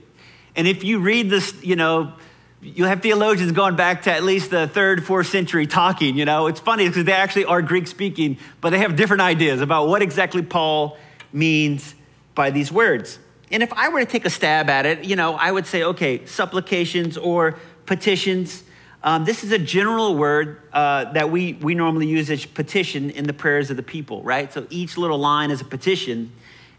And 0.56 0.68
if 0.68 0.84
you 0.84 1.00
read 1.00 1.30
this, 1.30 1.54
you 1.64 1.76
know, 1.76 2.14
you'll 2.62 2.88
have 2.88 3.02
theologians 3.02 3.52
going 3.52 3.76
back 3.76 4.04
to 4.04 4.12
at 4.12 4.24
least 4.24 4.50
the 4.50 4.68
third, 4.68 5.06
fourth 5.06 5.28
century 5.28 5.68
talking. 5.68 6.18
You 6.18 6.26
know, 6.26 6.48
it's 6.48 6.60
funny 6.60 6.88
because 6.88 7.04
they 7.04 7.12
actually 7.12 7.46
are 7.46 7.62
Greek 7.62 7.88
speaking, 7.88 8.38
but 8.62 8.70
they 8.70 8.80
have 8.80 8.96
different 8.96 9.22
ideas 9.22 9.62
about 9.62 9.88
what 9.88 10.02
exactly 10.02 10.42
Paul 10.42 10.98
means 11.34 11.94
by 12.34 12.52
these 12.52 12.72
words. 12.72 13.20
And 13.52 13.62
if 13.62 13.72
I 13.74 13.90
were 13.90 14.00
to 14.00 14.06
take 14.06 14.26
a 14.26 14.30
stab 14.30 14.70
at 14.70 14.86
it, 14.86 15.04
you 15.04 15.16
know, 15.16 15.36
I 15.36 15.52
would 15.52 15.68
say, 15.68 15.84
okay, 15.84 16.26
supplications 16.26 17.18
or 17.18 17.60
petitions. 17.86 18.64
Um, 19.04 19.26
this 19.26 19.44
is 19.44 19.52
a 19.52 19.60
general 19.60 20.16
word 20.16 20.62
uh, 20.74 21.12
that 21.14 21.30
we, 21.30 21.54
we 21.54 21.76
normally 21.76 22.08
use 22.08 22.30
as 22.32 22.46
petition 22.46 23.12
in 23.12 23.26
the 23.26 23.34
prayers 23.34 23.70
of 23.70 23.78
the 23.78 23.84
people, 23.84 24.24
right? 24.24 24.52
So 24.52 24.66
each 24.70 24.98
little 24.98 25.20
line 25.20 25.52
is 25.52 25.62
a 25.62 25.66
petition. 25.66 26.32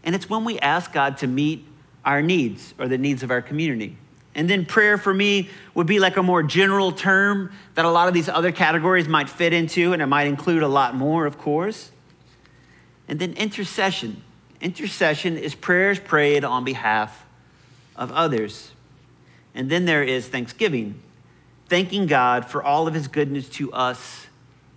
And 0.03 0.13
it's 0.13 0.29
when 0.29 0.43
we 0.43 0.59
ask 0.59 0.91
God 0.91 1.17
to 1.17 1.27
meet 1.27 1.65
our 2.03 2.21
needs 2.21 2.73
or 2.77 2.87
the 2.87 2.97
needs 2.97 3.23
of 3.23 3.31
our 3.31 3.41
community. 3.41 3.97
And 4.35 4.49
then 4.49 4.65
prayer 4.65 4.97
for 4.97 5.13
me 5.13 5.49
would 5.73 5.87
be 5.87 5.99
like 5.99 6.15
a 6.15 6.23
more 6.23 6.43
general 6.43 6.91
term 6.91 7.51
that 7.73 7.85
a 7.85 7.89
lot 7.89 8.07
of 8.07 8.13
these 8.13 8.29
other 8.29 8.51
categories 8.51 9.07
might 9.07 9.29
fit 9.29 9.51
into, 9.51 9.93
and 9.93 10.01
it 10.01 10.05
might 10.05 10.27
include 10.27 10.61
a 10.61 10.67
lot 10.67 10.95
more, 10.95 11.25
of 11.25 11.37
course. 11.39 11.91
And 13.07 13.17
then 13.19 13.33
intercession. 13.33 14.21
Intercession 14.61 15.37
is 15.37 15.55
prayers 15.55 15.99
prayed 15.99 16.43
on 16.43 16.63
behalf 16.63 17.25
of 17.95 18.11
others. 18.11 18.71
And 19.57 19.71
then 19.71 19.85
there 19.85 20.03
is 20.03 20.27
thanksgiving, 20.27 21.01
thanking 21.67 22.05
God 22.05 22.45
for 22.45 22.61
all 22.61 22.87
of 22.87 22.93
his 22.93 23.07
goodness 23.07 23.49
to 23.49 23.73
us 23.73 24.27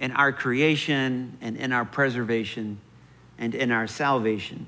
in 0.01 0.11
our 0.13 0.33
creation 0.33 1.37
and 1.43 1.59
in 1.59 1.71
our 1.71 1.85
preservation 1.85 2.81
and 3.39 3.55
in 3.55 3.73
our 3.73 3.87
salvation. 3.87 4.67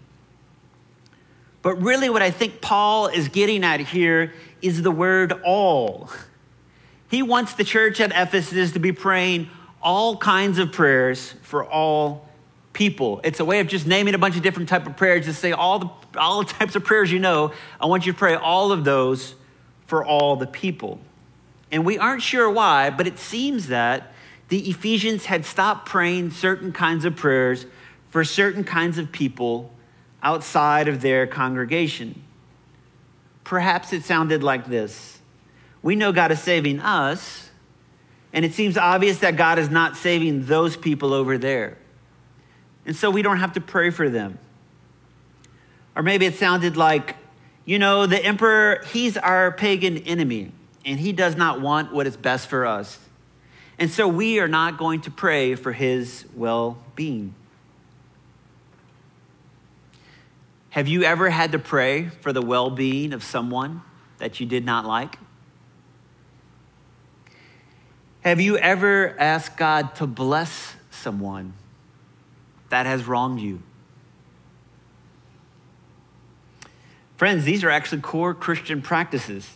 But 1.62 1.80
really, 1.80 2.10
what 2.10 2.20
I 2.20 2.30
think 2.30 2.60
Paul 2.60 3.06
is 3.06 3.28
getting 3.28 3.64
at 3.64 3.80
here 3.80 4.34
is 4.60 4.82
the 4.82 4.90
word 4.90 5.32
all. 5.44 6.10
He 7.10 7.22
wants 7.22 7.54
the 7.54 7.64
church 7.64 7.98
at 7.98 8.10
Ephesus 8.10 8.72
to 8.72 8.78
be 8.78 8.92
praying 8.92 9.48
all 9.80 10.18
kinds 10.18 10.58
of 10.58 10.72
prayers 10.72 11.32
for 11.40 11.64
all 11.64 12.28
people. 12.74 13.22
It's 13.24 13.40
a 13.40 13.46
way 13.46 13.60
of 13.60 13.66
just 13.66 13.86
naming 13.86 14.14
a 14.14 14.18
bunch 14.18 14.36
of 14.36 14.42
different 14.42 14.68
type 14.68 14.86
of 14.86 14.94
prayers 14.94 15.24
to 15.24 15.32
say 15.32 15.52
all 15.52 15.78
the, 15.78 15.90
all 16.18 16.42
the 16.42 16.52
types 16.52 16.76
of 16.76 16.84
prayers 16.84 17.10
you 17.10 17.18
know. 17.18 17.54
I 17.80 17.86
want 17.86 18.04
you 18.04 18.12
to 18.12 18.18
pray 18.18 18.34
all 18.34 18.72
of 18.72 18.84
those 18.84 19.36
for 19.92 20.02
all 20.02 20.36
the 20.36 20.46
people. 20.46 20.98
And 21.70 21.84
we 21.84 21.98
aren't 21.98 22.22
sure 22.22 22.50
why, 22.50 22.88
but 22.88 23.06
it 23.06 23.18
seems 23.18 23.66
that 23.66 24.14
the 24.48 24.70
Ephesians 24.70 25.26
had 25.26 25.44
stopped 25.44 25.86
praying 25.86 26.30
certain 26.30 26.72
kinds 26.72 27.04
of 27.04 27.14
prayers 27.14 27.66
for 28.08 28.24
certain 28.24 28.64
kinds 28.64 28.96
of 28.96 29.12
people 29.12 29.70
outside 30.22 30.88
of 30.88 31.02
their 31.02 31.26
congregation. 31.26 32.22
Perhaps 33.44 33.92
it 33.92 34.02
sounded 34.02 34.42
like 34.42 34.64
this 34.64 35.18
We 35.82 35.94
know 35.94 36.10
God 36.10 36.32
is 36.32 36.40
saving 36.40 36.80
us, 36.80 37.50
and 38.32 38.46
it 38.46 38.54
seems 38.54 38.78
obvious 38.78 39.18
that 39.18 39.36
God 39.36 39.58
is 39.58 39.68
not 39.68 39.98
saving 39.98 40.46
those 40.46 40.74
people 40.74 41.12
over 41.12 41.36
there. 41.36 41.76
And 42.86 42.96
so 42.96 43.10
we 43.10 43.20
don't 43.20 43.40
have 43.40 43.52
to 43.52 43.60
pray 43.60 43.90
for 43.90 44.08
them. 44.08 44.38
Or 45.94 46.02
maybe 46.02 46.24
it 46.24 46.36
sounded 46.36 46.78
like, 46.78 47.16
you 47.64 47.78
know, 47.78 48.06
the 48.06 48.22
emperor, 48.22 48.82
he's 48.92 49.16
our 49.16 49.52
pagan 49.52 49.98
enemy, 49.98 50.52
and 50.84 50.98
he 50.98 51.12
does 51.12 51.36
not 51.36 51.60
want 51.60 51.92
what 51.92 52.06
is 52.06 52.16
best 52.16 52.48
for 52.48 52.66
us. 52.66 52.98
And 53.78 53.90
so 53.90 54.06
we 54.08 54.40
are 54.40 54.48
not 54.48 54.78
going 54.78 55.00
to 55.02 55.10
pray 55.10 55.54
for 55.54 55.72
his 55.72 56.24
well 56.34 56.78
being. 56.94 57.34
Have 60.70 60.88
you 60.88 61.02
ever 61.02 61.28
had 61.30 61.52
to 61.52 61.58
pray 61.58 62.08
for 62.20 62.32
the 62.32 62.42
well 62.42 62.70
being 62.70 63.12
of 63.12 63.22
someone 63.22 63.82
that 64.18 64.40
you 64.40 64.46
did 64.46 64.64
not 64.64 64.86
like? 64.86 65.18
Have 68.22 68.40
you 68.40 68.56
ever 68.56 69.16
asked 69.18 69.56
God 69.56 69.94
to 69.96 70.06
bless 70.06 70.76
someone 70.90 71.54
that 72.70 72.86
has 72.86 73.04
wronged 73.04 73.40
you? 73.40 73.62
Friends, 77.22 77.44
these 77.44 77.62
are 77.62 77.70
actually 77.70 78.00
core 78.00 78.34
Christian 78.34 78.82
practices. 78.82 79.48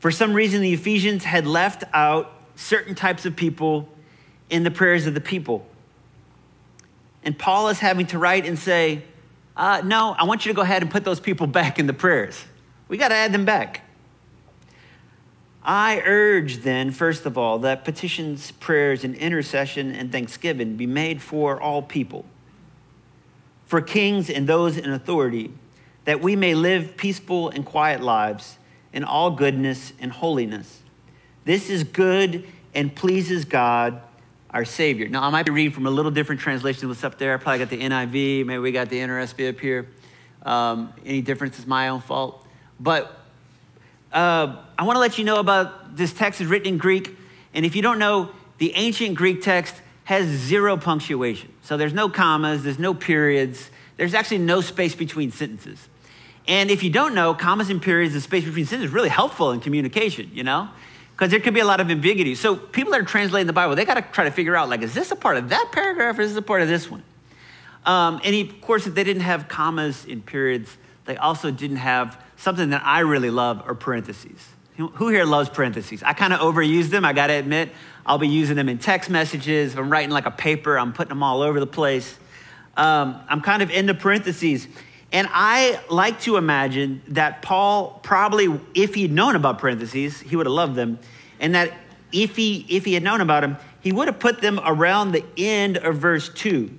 For 0.00 0.10
some 0.10 0.34
reason, 0.34 0.60
the 0.60 0.74
Ephesians 0.74 1.24
had 1.24 1.46
left 1.46 1.82
out 1.94 2.30
certain 2.56 2.94
types 2.94 3.24
of 3.24 3.34
people 3.36 3.88
in 4.50 4.64
the 4.64 4.70
prayers 4.70 5.06
of 5.06 5.14
the 5.14 5.20
people. 5.22 5.66
And 7.22 7.38
Paul 7.38 7.70
is 7.70 7.78
having 7.78 8.04
to 8.08 8.18
write 8.18 8.44
and 8.44 8.58
say, 8.58 9.02
uh, 9.56 9.80
No, 9.82 10.14
I 10.18 10.24
want 10.24 10.44
you 10.44 10.52
to 10.52 10.56
go 10.56 10.60
ahead 10.60 10.82
and 10.82 10.90
put 10.90 11.04
those 11.06 11.20
people 11.20 11.46
back 11.46 11.78
in 11.78 11.86
the 11.86 11.94
prayers. 11.94 12.44
We 12.88 12.98
got 12.98 13.08
to 13.08 13.14
add 13.14 13.32
them 13.32 13.46
back. 13.46 13.80
I 15.64 16.02
urge 16.04 16.58
then, 16.58 16.90
first 16.90 17.24
of 17.24 17.38
all, 17.38 17.60
that 17.60 17.86
petitions, 17.86 18.50
prayers, 18.50 19.04
and 19.04 19.14
intercession 19.14 19.94
and 19.94 20.12
thanksgiving 20.12 20.76
be 20.76 20.86
made 20.86 21.22
for 21.22 21.58
all 21.58 21.80
people, 21.80 22.26
for 23.64 23.80
kings 23.80 24.28
and 24.28 24.46
those 24.46 24.76
in 24.76 24.90
authority, 24.92 25.50
that 26.08 26.22
we 26.22 26.34
may 26.36 26.54
live 26.54 26.96
peaceful 26.96 27.50
and 27.50 27.66
quiet 27.66 28.00
lives 28.00 28.56
in 28.94 29.04
all 29.04 29.30
goodness 29.30 29.92
and 30.00 30.10
holiness. 30.10 30.80
This 31.44 31.68
is 31.68 31.84
good 31.84 32.46
and 32.74 32.96
pleases 32.96 33.44
God, 33.44 34.00
our 34.48 34.64
Savior. 34.64 35.06
Now, 35.08 35.22
I 35.22 35.28
might 35.28 35.44
be 35.44 35.52
reading 35.52 35.70
from 35.70 35.86
a 35.86 35.90
little 35.90 36.10
different 36.10 36.40
translation 36.40 36.80
than 36.80 36.88
what's 36.88 37.04
up 37.04 37.18
there. 37.18 37.34
I 37.34 37.36
probably 37.36 37.58
got 37.58 37.68
the 37.68 37.82
NIV, 37.82 38.46
maybe 38.46 38.58
we 38.58 38.72
got 38.72 38.88
the 38.88 39.00
NRSV 39.00 39.50
up 39.50 39.60
here. 39.60 39.86
Um, 40.44 40.94
any 41.04 41.20
difference 41.20 41.58
is 41.58 41.66
my 41.66 41.88
own 41.88 42.00
fault. 42.00 42.42
But 42.80 43.14
uh, 44.10 44.56
I 44.78 44.84
want 44.84 44.96
to 44.96 45.00
let 45.00 45.18
you 45.18 45.24
know 45.24 45.40
about 45.40 45.94
this 45.94 46.14
text 46.14 46.40
is 46.40 46.46
written 46.46 46.68
in 46.68 46.78
Greek. 46.78 47.14
And 47.52 47.66
if 47.66 47.76
you 47.76 47.82
don't 47.82 47.98
know, 47.98 48.30
the 48.56 48.74
ancient 48.76 49.14
Greek 49.14 49.42
text 49.42 49.74
has 50.04 50.26
zero 50.26 50.78
punctuation. 50.78 51.52
So 51.60 51.76
there's 51.76 51.92
no 51.92 52.08
commas, 52.08 52.62
there's 52.62 52.78
no 52.78 52.94
periods, 52.94 53.68
there's 53.98 54.14
actually 54.14 54.38
no 54.38 54.62
space 54.62 54.94
between 54.94 55.32
sentences. 55.32 55.86
And 56.48 56.70
if 56.70 56.82
you 56.82 56.88
don't 56.88 57.14
know, 57.14 57.34
commas 57.34 57.68
and 57.68 57.80
periods 57.80 58.14
and 58.14 58.22
space 58.22 58.44
between 58.44 58.64
sentences 58.64 58.88
is 58.88 58.94
really 58.94 59.10
helpful 59.10 59.52
in 59.52 59.60
communication, 59.60 60.30
you 60.32 60.42
know? 60.42 60.70
Because 61.12 61.30
there 61.30 61.40
could 61.40 61.52
be 61.52 61.60
a 61.60 61.64
lot 61.66 61.80
of 61.80 61.90
ambiguity. 61.90 62.34
So 62.34 62.56
people 62.56 62.92
that 62.92 63.02
are 63.02 63.04
translating 63.04 63.46
the 63.46 63.52
Bible, 63.52 63.76
they 63.76 63.84
got 63.84 63.94
to 63.94 64.02
try 64.02 64.24
to 64.24 64.30
figure 64.30 64.56
out, 64.56 64.70
like, 64.70 64.82
is 64.82 64.94
this 64.94 65.10
a 65.10 65.16
part 65.16 65.36
of 65.36 65.50
that 65.50 65.68
paragraph 65.72 66.18
or 66.18 66.22
is 66.22 66.30
this 66.30 66.38
a 66.38 66.42
part 66.42 66.62
of 66.62 66.68
this 66.68 66.90
one? 66.90 67.02
Um, 67.84 68.20
and 68.24 68.34
he, 68.34 68.42
of 68.42 68.60
course, 68.62 68.86
if 68.86 68.94
they 68.94 69.04
didn't 69.04 69.22
have 69.22 69.46
commas 69.46 70.06
and 70.08 70.24
periods, 70.24 70.76
they 71.04 71.16
also 71.16 71.50
didn't 71.50 71.76
have 71.76 72.22
something 72.36 72.70
that 72.70 72.82
I 72.84 73.00
really 73.00 73.30
love 73.30 73.62
are 73.66 73.74
parentheses. 73.74 74.48
Who 74.76 75.08
here 75.08 75.24
loves 75.24 75.48
parentheses? 75.48 76.02
I 76.04 76.12
kind 76.12 76.32
of 76.32 76.38
overuse 76.38 76.88
them, 76.88 77.04
I 77.04 77.12
gotta 77.12 77.32
admit. 77.32 77.70
I'll 78.06 78.18
be 78.18 78.28
using 78.28 78.54
them 78.54 78.68
in 78.68 78.78
text 78.78 79.10
messages. 79.10 79.72
If 79.72 79.78
I'm 79.78 79.90
writing 79.90 80.10
like 80.10 80.24
a 80.24 80.30
paper, 80.30 80.78
I'm 80.78 80.92
putting 80.92 81.08
them 81.08 81.22
all 81.22 81.42
over 81.42 81.58
the 81.58 81.66
place. 81.66 82.16
Um, 82.76 83.20
I'm 83.28 83.40
kind 83.40 83.60
of 83.60 83.70
into 83.70 83.92
parentheses. 83.92 84.68
And 85.10 85.26
I 85.30 85.80
like 85.88 86.20
to 86.22 86.36
imagine 86.36 87.02
that 87.08 87.40
Paul 87.40 87.98
probably, 88.02 88.60
if 88.74 88.94
he'd 88.94 89.12
known 89.12 89.36
about 89.36 89.58
parentheses, 89.58 90.20
he 90.20 90.36
would 90.36 90.46
have 90.46 90.52
loved 90.52 90.74
them. 90.74 90.98
And 91.40 91.54
that 91.54 91.72
if 92.12 92.36
he, 92.36 92.66
if 92.68 92.84
he 92.84 92.94
had 92.94 93.02
known 93.02 93.20
about 93.20 93.40
them, 93.40 93.56
he 93.80 93.92
would 93.92 94.08
have 94.08 94.18
put 94.18 94.40
them 94.40 94.60
around 94.64 95.12
the 95.12 95.24
end 95.36 95.78
of 95.78 95.96
verse 95.96 96.28
2. 96.28 96.70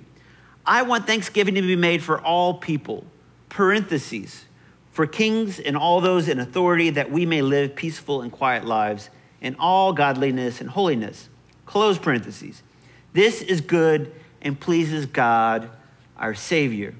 I 0.64 0.82
want 0.82 1.06
thanksgiving 1.06 1.54
to 1.56 1.62
be 1.62 1.76
made 1.76 2.02
for 2.02 2.20
all 2.20 2.54
people, 2.54 3.04
parentheses, 3.48 4.44
for 4.92 5.06
kings 5.06 5.58
and 5.58 5.76
all 5.76 6.00
those 6.00 6.28
in 6.28 6.38
authority, 6.38 6.90
that 6.90 7.10
we 7.10 7.26
may 7.26 7.42
live 7.42 7.74
peaceful 7.74 8.22
and 8.22 8.30
quiet 8.30 8.64
lives 8.64 9.10
in 9.40 9.56
all 9.58 9.92
godliness 9.92 10.60
and 10.60 10.70
holiness. 10.70 11.28
Close 11.66 11.98
parentheses. 11.98 12.62
This 13.12 13.42
is 13.42 13.60
good 13.60 14.12
and 14.42 14.58
pleases 14.58 15.06
God, 15.06 15.70
our 16.16 16.34
Savior. 16.34 16.94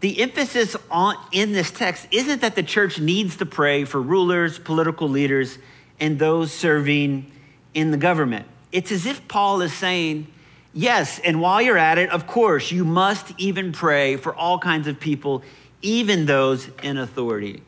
The 0.00 0.20
emphasis 0.20 0.76
on, 0.90 1.16
in 1.32 1.52
this 1.52 1.70
text 1.70 2.06
isn't 2.10 2.42
that 2.42 2.54
the 2.54 2.62
church 2.62 3.00
needs 3.00 3.36
to 3.36 3.46
pray 3.46 3.84
for 3.84 4.00
rulers, 4.00 4.58
political 4.58 5.08
leaders, 5.08 5.58
and 5.98 6.18
those 6.18 6.52
serving 6.52 7.30
in 7.72 7.90
the 7.90 7.96
government. 7.96 8.46
It's 8.72 8.92
as 8.92 9.06
if 9.06 9.26
Paul 9.28 9.62
is 9.62 9.72
saying, 9.72 10.26
Yes, 10.74 11.18
and 11.20 11.40
while 11.40 11.62
you're 11.62 11.78
at 11.78 11.96
it, 11.96 12.10
of 12.10 12.26
course, 12.26 12.70
you 12.70 12.84
must 12.84 13.32
even 13.38 13.72
pray 13.72 14.16
for 14.16 14.34
all 14.34 14.58
kinds 14.58 14.86
of 14.86 15.00
people, 15.00 15.42
even 15.80 16.26
those 16.26 16.68
in 16.82 16.98
authority. 16.98 17.62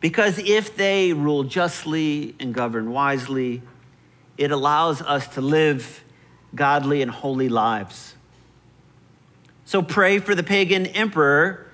Because 0.00 0.38
if 0.40 0.76
they 0.76 1.12
rule 1.12 1.44
justly 1.44 2.34
and 2.40 2.52
govern 2.52 2.90
wisely, 2.90 3.62
it 4.36 4.50
allows 4.50 5.00
us 5.02 5.28
to 5.28 5.40
live 5.40 6.02
godly 6.52 7.00
and 7.00 7.10
holy 7.10 7.48
lives. 7.48 8.16
So 9.64 9.82
pray 9.82 10.18
for 10.18 10.34
the 10.34 10.42
pagan 10.42 10.86
emperor. 10.86 11.66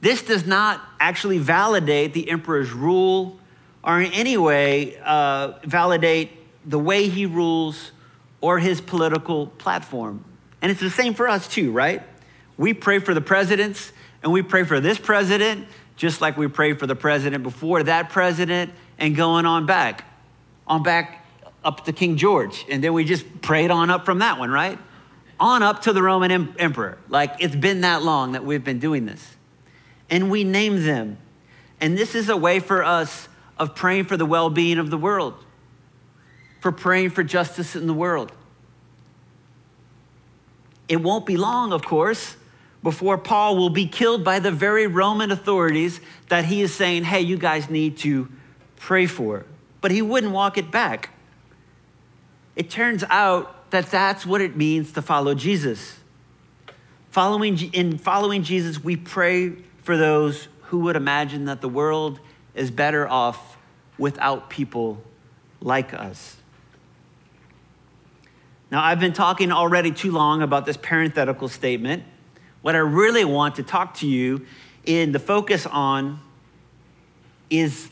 This 0.00 0.22
does 0.22 0.46
not 0.46 0.82
actually 0.98 1.38
validate 1.38 2.12
the 2.12 2.30
emperor's 2.30 2.72
rule 2.72 3.38
or 3.82 4.00
in 4.00 4.12
any 4.12 4.36
way 4.36 4.96
uh, 5.04 5.52
validate 5.64 6.30
the 6.66 6.78
way 6.78 7.08
he 7.08 7.26
rules 7.26 7.92
or 8.40 8.58
his 8.58 8.80
political 8.80 9.46
platform. 9.46 10.24
And 10.62 10.70
it's 10.70 10.80
the 10.80 10.90
same 10.90 11.14
for 11.14 11.28
us 11.28 11.46
too, 11.46 11.72
right? 11.72 12.02
We 12.56 12.72
pray 12.72 12.98
for 12.98 13.14
the 13.14 13.20
presidents 13.20 13.92
and 14.22 14.32
we 14.32 14.42
pray 14.42 14.64
for 14.64 14.80
this 14.80 14.98
president 14.98 15.66
just 15.96 16.20
like 16.20 16.36
we 16.36 16.48
prayed 16.48 16.78
for 16.78 16.86
the 16.86 16.96
president 16.96 17.42
before 17.42 17.82
that 17.84 18.10
president 18.10 18.72
and 18.98 19.14
going 19.14 19.46
on 19.46 19.66
back, 19.66 20.04
on 20.66 20.82
back 20.82 21.24
up 21.64 21.84
to 21.84 21.92
King 21.92 22.16
George. 22.16 22.64
And 22.68 22.82
then 22.82 22.92
we 22.92 23.04
just 23.04 23.42
prayed 23.42 23.70
on 23.70 23.90
up 23.90 24.04
from 24.04 24.18
that 24.18 24.38
one, 24.38 24.50
right? 24.50 24.78
On 25.44 25.62
up 25.62 25.82
to 25.82 25.92
the 25.92 26.02
Roman 26.02 26.30
em- 26.30 26.56
emperor. 26.58 26.96
Like 27.10 27.34
it's 27.38 27.54
been 27.54 27.82
that 27.82 28.02
long 28.02 28.32
that 28.32 28.46
we've 28.46 28.64
been 28.64 28.78
doing 28.78 29.04
this. 29.04 29.36
And 30.08 30.30
we 30.30 30.42
name 30.42 30.84
them. 30.84 31.18
And 31.82 31.98
this 31.98 32.14
is 32.14 32.30
a 32.30 32.36
way 32.36 32.60
for 32.60 32.82
us 32.82 33.28
of 33.58 33.74
praying 33.74 34.04
for 34.06 34.16
the 34.16 34.24
well 34.24 34.48
being 34.48 34.78
of 34.78 34.88
the 34.88 34.96
world 34.96 35.34
for 36.64 36.72
praying 36.72 37.10
for 37.10 37.22
justice 37.22 37.76
in 37.76 37.86
the 37.86 37.92
world. 37.92 38.32
It 40.88 40.96
won't 40.96 41.26
be 41.26 41.36
long, 41.36 41.74
of 41.74 41.84
course, 41.84 42.38
before 42.82 43.18
Paul 43.18 43.58
will 43.58 43.68
be 43.68 43.86
killed 43.86 44.24
by 44.24 44.38
the 44.38 44.50
very 44.50 44.86
Roman 44.86 45.30
authorities 45.30 46.00
that 46.30 46.46
he 46.46 46.62
is 46.62 46.72
saying, 46.72 47.04
hey, 47.04 47.20
you 47.20 47.36
guys 47.36 47.68
need 47.68 47.98
to 47.98 48.30
pray 48.76 49.04
for. 49.04 49.44
But 49.82 49.90
he 49.90 50.00
wouldn't 50.00 50.32
walk 50.32 50.56
it 50.56 50.70
back. 50.70 51.10
It 52.56 52.70
turns 52.70 53.04
out 53.10 53.63
that 53.74 53.90
that's 53.90 54.24
what 54.24 54.40
it 54.40 54.56
means 54.56 54.92
to 54.92 55.02
follow 55.02 55.34
Jesus. 55.34 55.98
Following, 57.10 57.58
in 57.72 57.98
following 57.98 58.44
Jesus, 58.44 58.82
we 58.82 58.94
pray 58.94 59.50
for 59.82 59.96
those 59.96 60.46
who 60.62 60.80
would 60.80 60.94
imagine 60.94 61.46
that 61.46 61.60
the 61.60 61.68
world 61.68 62.20
is 62.54 62.70
better 62.70 63.08
off 63.08 63.56
without 63.98 64.48
people 64.48 65.02
like 65.60 65.92
us. 65.92 66.36
Now, 68.70 68.82
I've 68.82 69.00
been 69.00 69.12
talking 69.12 69.50
already 69.50 69.90
too 69.90 70.12
long 70.12 70.42
about 70.42 70.66
this 70.66 70.76
parenthetical 70.76 71.48
statement. 71.48 72.04
What 72.62 72.76
I 72.76 72.78
really 72.78 73.24
want 73.24 73.56
to 73.56 73.64
talk 73.64 73.94
to 73.94 74.06
you 74.06 74.46
in 74.84 75.10
the 75.10 75.18
focus 75.18 75.66
on 75.66 76.20
is, 77.50 77.90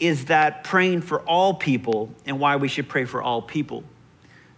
is 0.00 0.26
that 0.26 0.64
praying 0.64 1.02
for 1.02 1.20
all 1.20 1.52
people 1.52 2.14
and 2.24 2.40
why 2.40 2.56
we 2.56 2.68
should 2.68 2.88
pray 2.88 3.04
for 3.04 3.22
all 3.22 3.42
people. 3.42 3.84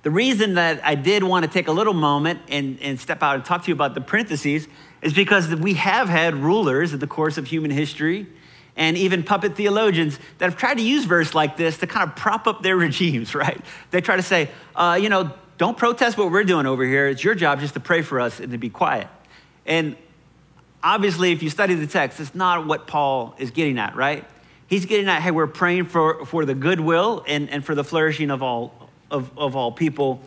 The 0.07 0.13
reason 0.13 0.55
that 0.55 0.85
I 0.85 0.95
did 0.95 1.25
want 1.25 1.45
to 1.47 1.51
take 1.51 1.67
a 1.67 1.73
little 1.73 1.93
moment 1.93 2.39
and, 2.49 2.79
and 2.81 3.01
step 3.01 3.25
out 3.25 3.35
and 3.35 3.45
talk 3.45 3.65
to 3.65 3.69
you 3.69 3.75
about 3.75 3.95
the 3.95 4.01
parentheses 4.01 4.69
is 5.03 5.13
because 5.13 5.53
we 5.53 5.75
have 5.75 6.09
had 6.09 6.37
rulers 6.37 6.93
in 6.93 7.01
the 7.01 7.09
course 7.09 7.39
of 7.39 7.49
human 7.49 7.73
history, 7.73 8.29
and 8.77 8.97
even 8.97 9.25
puppet 9.25 9.57
theologians 9.57 10.21
that 10.39 10.49
have 10.49 10.57
tried 10.57 10.75
to 10.75 10.83
use 10.85 11.07
verse 11.07 11.35
like 11.35 11.57
this 11.57 11.79
to 11.79 11.89
kind 11.89 12.09
of 12.09 12.15
prop 12.15 12.47
up 12.47 12.63
their 12.63 12.77
regimes, 12.87 13.35
right? 13.35 13.61
They 13.91 14.01
try 14.01 14.15
to 14.15 14.23
say, 14.23 14.49
uh, 14.77 14.97
you 15.03 15.09
know, 15.09 15.33
don't 15.59 15.77
protest 15.77 16.17
what 16.17 16.31
we're 16.31 16.45
doing 16.45 16.67
over 16.67 16.85
here. 16.85 17.09
It's 17.09 17.25
your 17.25 17.35
job 17.35 17.59
just 17.59 17.75
to 17.75 17.81
pray 17.81 18.03
for 18.03 18.21
us 18.21 18.39
and 18.39 18.53
to 18.53 18.59
be 18.59 18.71
quiet. 18.71 19.09
And 19.67 19.97
obviously, 20.85 21.33
if 21.33 21.43
you 21.43 21.51
study 21.51 21.75
the 21.75 21.89
text, 21.89 22.21
it's 22.21 22.33
not 22.33 22.65
what 22.65 22.87
Paul 22.87 23.35
is 23.39 23.51
getting 23.51 23.77
at, 23.77 23.97
right? 23.97 24.25
He's 24.69 24.87
getting 24.87 25.09
at, 25.09 25.23
hey, 25.23 25.33
we're 25.33 25.49
praying 25.49 25.87
for, 25.87 26.25
for 26.27 26.45
the 26.45 26.55
goodwill 26.55 27.25
and, 27.27 27.51
and 27.51 27.65
for 27.65 27.75
the 27.75 27.83
flourishing 27.83 28.31
of 28.31 28.41
all, 28.41 28.86
of, 29.11 29.31
of 29.39 29.57
all 29.57 29.73
people, 29.73 30.21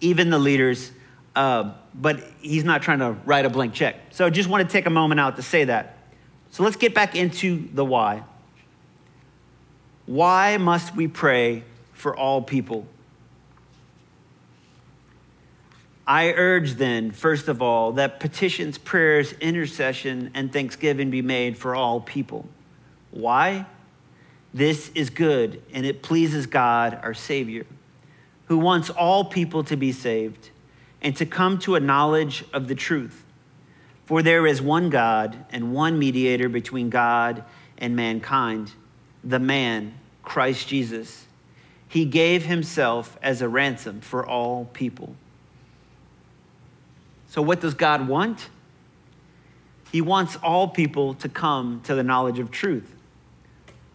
even 0.00 0.30
the 0.30 0.38
leaders. 0.38 0.92
Uh, 1.34 1.72
but 1.94 2.22
he's 2.40 2.64
not 2.64 2.82
trying 2.82 2.98
to 2.98 3.12
write 3.24 3.44
a 3.44 3.50
blank 3.50 3.74
check. 3.74 3.96
So 4.10 4.26
I 4.26 4.30
just 4.30 4.48
want 4.48 4.66
to 4.68 4.72
take 4.72 4.86
a 4.86 4.90
moment 4.90 5.20
out 5.20 5.36
to 5.36 5.42
say 5.42 5.64
that. 5.64 5.98
So 6.50 6.62
let's 6.64 6.76
get 6.76 6.94
back 6.94 7.14
into 7.14 7.68
the 7.72 7.84
why. 7.84 8.24
Why 10.06 10.56
must 10.56 10.96
we 10.96 11.06
pray 11.06 11.62
for 11.92 12.16
all 12.16 12.42
people? 12.42 12.86
I 16.06 16.32
urge 16.32 16.74
then, 16.74 17.12
first 17.12 17.46
of 17.46 17.62
all, 17.62 17.92
that 17.92 18.18
petitions, 18.18 18.78
prayers, 18.78 19.32
intercession, 19.34 20.32
and 20.34 20.52
thanksgiving 20.52 21.10
be 21.10 21.22
made 21.22 21.56
for 21.56 21.76
all 21.76 22.00
people. 22.00 22.48
Why? 23.12 23.66
This 24.52 24.90
is 24.96 25.10
good, 25.10 25.62
and 25.72 25.86
it 25.86 26.02
pleases 26.02 26.46
God, 26.46 26.98
our 27.04 27.14
Savior, 27.14 27.64
who 28.50 28.58
wants 28.58 28.90
all 28.90 29.24
people 29.24 29.62
to 29.62 29.76
be 29.76 29.92
saved 29.92 30.50
and 31.00 31.14
to 31.14 31.24
come 31.24 31.56
to 31.56 31.76
a 31.76 31.80
knowledge 31.80 32.44
of 32.52 32.66
the 32.66 32.74
truth. 32.74 33.24
For 34.06 34.22
there 34.24 34.44
is 34.44 34.60
one 34.60 34.90
God 34.90 35.44
and 35.52 35.72
one 35.72 36.00
mediator 36.00 36.48
between 36.48 36.90
God 36.90 37.44
and 37.78 37.94
mankind, 37.94 38.72
the 39.22 39.38
man, 39.38 39.94
Christ 40.24 40.66
Jesus. 40.66 41.26
He 41.86 42.04
gave 42.04 42.44
himself 42.44 43.16
as 43.22 43.40
a 43.40 43.48
ransom 43.48 44.00
for 44.00 44.26
all 44.26 44.64
people. 44.72 45.14
So, 47.28 47.42
what 47.42 47.60
does 47.60 47.74
God 47.74 48.08
want? 48.08 48.48
He 49.92 50.00
wants 50.00 50.34
all 50.42 50.66
people 50.66 51.14
to 51.14 51.28
come 51.28 51.82
to 51.84 51.94
the 51.94 52.02
knowledge 52.02 52.40
of 52.40 52.50
truth, 52.50 52.96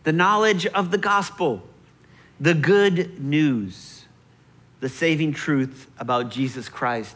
the 0.06 0.14
knowledge 0.14 0.66
of 0.68 0.92
the 0.92 0.98
gospel, 0.98 1.62
the 2.40 2.54
good 2.54 3.22
news 3.22 4.05
the 4.80 4.90
saving 4.90 5.34
truth 5.34 5.90
about 5.98 6.30
Jesus 6.30 6.70
Christ. 6.70 7.16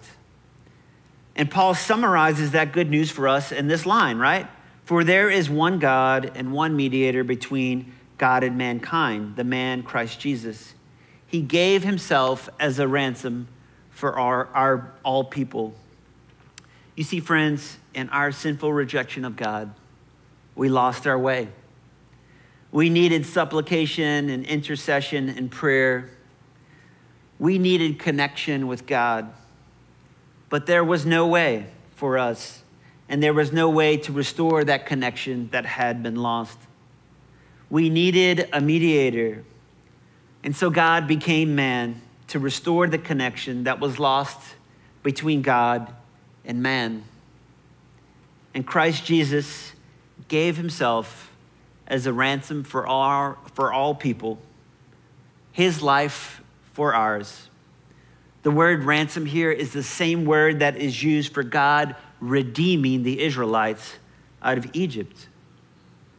And 1.36 1.50
Paul 1.50 1.74
summarizes 1.74 2.52
that 2.52 2.72
good 2.74 2.90
news 2.90 3.12
for 3.12 3.28
us 3.28 3.52
in 3.52 3.68
this 3.68 3.86
line, 3.86 4.18
right? 4.18 4.48
For 4.86 5.04
there 5.04 5.30
is 5.30 5.50
one 5.50 5.80
God 5.80 6.32
and 6.36 6.52
one 6.52 6.76
mediator 6.76 7.24
between 7.24 7.94
God 8.18 8.44
and 8.44 8.58
mankind, 8.58 9.36
the 9.36 9.44
man 9.44 9.84
Christ 9.84 10.20
Jesus. 10.20 10.74
He 11.28 11.42
gave 11.42 11.84
himself 11.84 12.50
as 12.60 12.80
a 12.80 12.88
ransom 12.88 13.48
for 13.92 14.18
our, 14.18 14.48
our 14.54 14.92
all 15.04 15.24
people. 15.24 15.76
You 16.96 17.04
see, 17.04 17.20
friends, 17.20 17.78
in 17.94 18.10
our 18.10 18.32
sinful 18.32 18.74
rejection 18.74 19.24
of 19.24 19.36
God, 19.36 19.74
we 20.56 20.70
lost 20.70 21.08
our 21.08 21.18
way. 21.18 21.48
We 22.72 22.90
needed 22.90 23.26
supplication 23.26 24.30
and 24.30 24.46
intercession 24.46 25.30
and 25.30 25.50
prayer 25.50 26.10
we 27.40 27.58
needed 27.58 27.98
connection 27.98 28.68
with 28.68 28.86
God, 28.86 29.34
but 30.50 30.66
there 30.66 30.84
was 30.84 31.06
no 31.06 31.26
way 31.26 31.68
for 31.96 32.18
us, 32.18 32.64
and 33.08 33.24
there 33.24 33.34
was 33.34 33.54
no 33.54 33.70
way 33.70 33.96
to 33.98 34.12
restore 34.12 34.64
that 34.66 34.86
connection 34.86 35.50
that 35.52 35.66
had 35.66 36.04
been 36.04 36.18
lost. 36.18 36.60
We 37.70 37.90
needed 37.90 38.50
a 38.52 38.60
mediator, 38.60 39.44
and 40.44 40.56
so 40.56 40.70
God 40.70 41.08
became 41.08 41.56
man 41.56 42.02
to 42.28 42.40
restore 42.40 42.88
the 42.88 42.98
connection 42.98 43.64
that 43.64 43.80
was 43.80 44.00
lost 44.00 44.56
between 45.02 45.42
God 45.42 45.94
and 46.44 46.62
man. 46.62 47.06
And 48.54 48.68
Christ 48.68 49.06
Jesus 49.06 49.74
gave 50.28 50.58
himself 50.58 51.32
as 51.88 52.06
a 52.06 52.14
ransom 52.14 52.64
for 52.64 52.86
all, 52.86 53.38
for 53.54 53.72
all 53.72 53.96
people. 53.96 54.40
His 55.52 55.82
life 55.82 56.42
for 56.74 56.94
ours. 56.94 57.50
The 58.44 58.52
word 58.52 58.84
ransom 58.84 59.26
here 59.26 59.52
is 59.52 59.74
the 59.74 59.84
same 59.84 60.26
word 60.26 60.60
that 60.60 60.78
is 60.78 61.04
used 61.04 61.34
for 61.34 61.44
God 61.44 61.96
redeeming 62.20 63.04
the 63.04 63.22
Israelites 63.22 63.98
out 64.42 64.58
of 64.58 64.68
Egypt. 64.74 65.28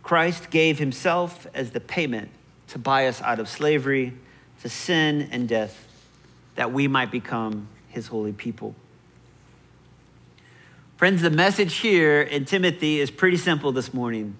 Christ 0.02 0.50
gave 0.50 0.78
himself 0.78 1.46
as 1.54 1.70
the 1.70 1.80
payment 1.80 2.30
to 2.68 2.78
buy 2.78 3.06
us 3.06 3.22
out 3.22 3.40
of 3.40 3.48
slavery, 3.48 4.12
to 4.62 4.68
sin 4.68 5.28
and 5.32 5.48
death, 5.48 5.86
that 6.56 6.72
we 6.72 6.88
might 6.88 7.10
become 7.10 7.68
his 7.88 8.06
holy 8.06 8.32
people. 8.32 8.74
Friends, 10.96 11.22
the 11.22 11.30
message 11.30 11.76
here 11.76 12.20
in 12.20 12.44
Timothy 12.44 13.00
is 13.00 13.10
pretty 13.10 13.38
simple 13.38 13.72
this 13.72 13.94
morning. 13.94 14.36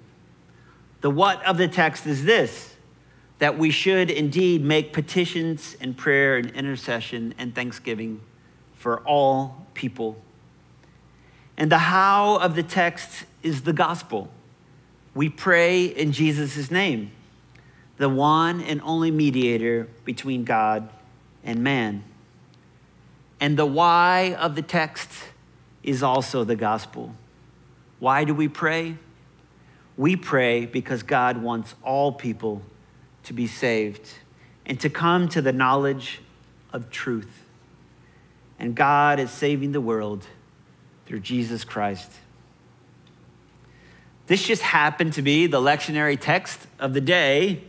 The 1.01 1.11
what 1.11 1.43
of 1.47 1.57
the 1.57 1.69
text 1.69 2.07
is 2.07 2.25
this 2.25 2.70
that 3.41 3.57
we 3.59 3.71
should 3.71 4.11
indeed 4.11 4.63
make 4.63 4.93
petitions 4.93 5.75
and 5.81 5.97
prayer 5.97 6.37
and 6.37 6.51
intercession 6.51 7.35
and 7.39 7.55
thanksgiving 7.55 8.21
for 8.75 9.01
all 9.01 9.67
people. 9.73 10.17
And 11.57 11.73
the 11.73 11.79
how 11.79 12.37
of 12.37 12.55
the 12.55 12.63
text 12.63 13.25
is 13.43 13.63
the 13.63 13.73
gospel. 13.73 14.29
We 15.15 15.31
pray 15.31 15.87
in 15.87 16.13
Jesus' 16.13 16.71
name, 16.71 17.13
the 17.97 18.11
one 18.11 18.61
and 18.61 18.81
only 18.83 19.11
mediator 19.11 19.89
between 20.05 20.45
God 20.45 20.91
and 21.43 21.65
man. 21.65 22.05
And 23.41 23.59
the 23.59 23.67
why 23.67 24.37
of 24.39 24.55
the 24.55 24.63
text 24.63 25.11
is 25.83 26.03
also 26.03 26.45
the 26.45 26.57
gospel. 26.57 27.15
Why 28.01 28.25
do 28.25 28.35
we 28.35 28.49
pray? 28.49 28.99
We 29.97 30.15
pray 30.15 30.67
because 30.67 31.03
God 31.03 31.39
wants 31.39 31.75
all 31.83 32.13
people 32.13 32.63
to 33.25 33.33
be 33.33 33.47
saved 33.47 34.09
and 34.67 34.79
to 34.81 34.91
come 34.91 35.29
to 35.29 35.43
the 35.43 35.53
knowledge 35.53 36.21
of 36.73 36.91
truth. 36.91 37.45
And 38.59 38.75
God 38.75 39.19
is 39.19 39.31
saving 39.31 39.73
the 39.73 39.81
world 39.81 40.27
through 41.07 41.21
Jesus 41.21 41.65
Christ. 41.65 42.11
This 44.27 44.45
just 44.45 44.63
happened 44.63 45.15
to 45.15 45.23
be 45.23 45.49
the 45.49 45.61
lectionary 45.61 46.19
text 46.19 46.67
of 46.79 46.95
the 46.95 47.01
day, 47.01 47.65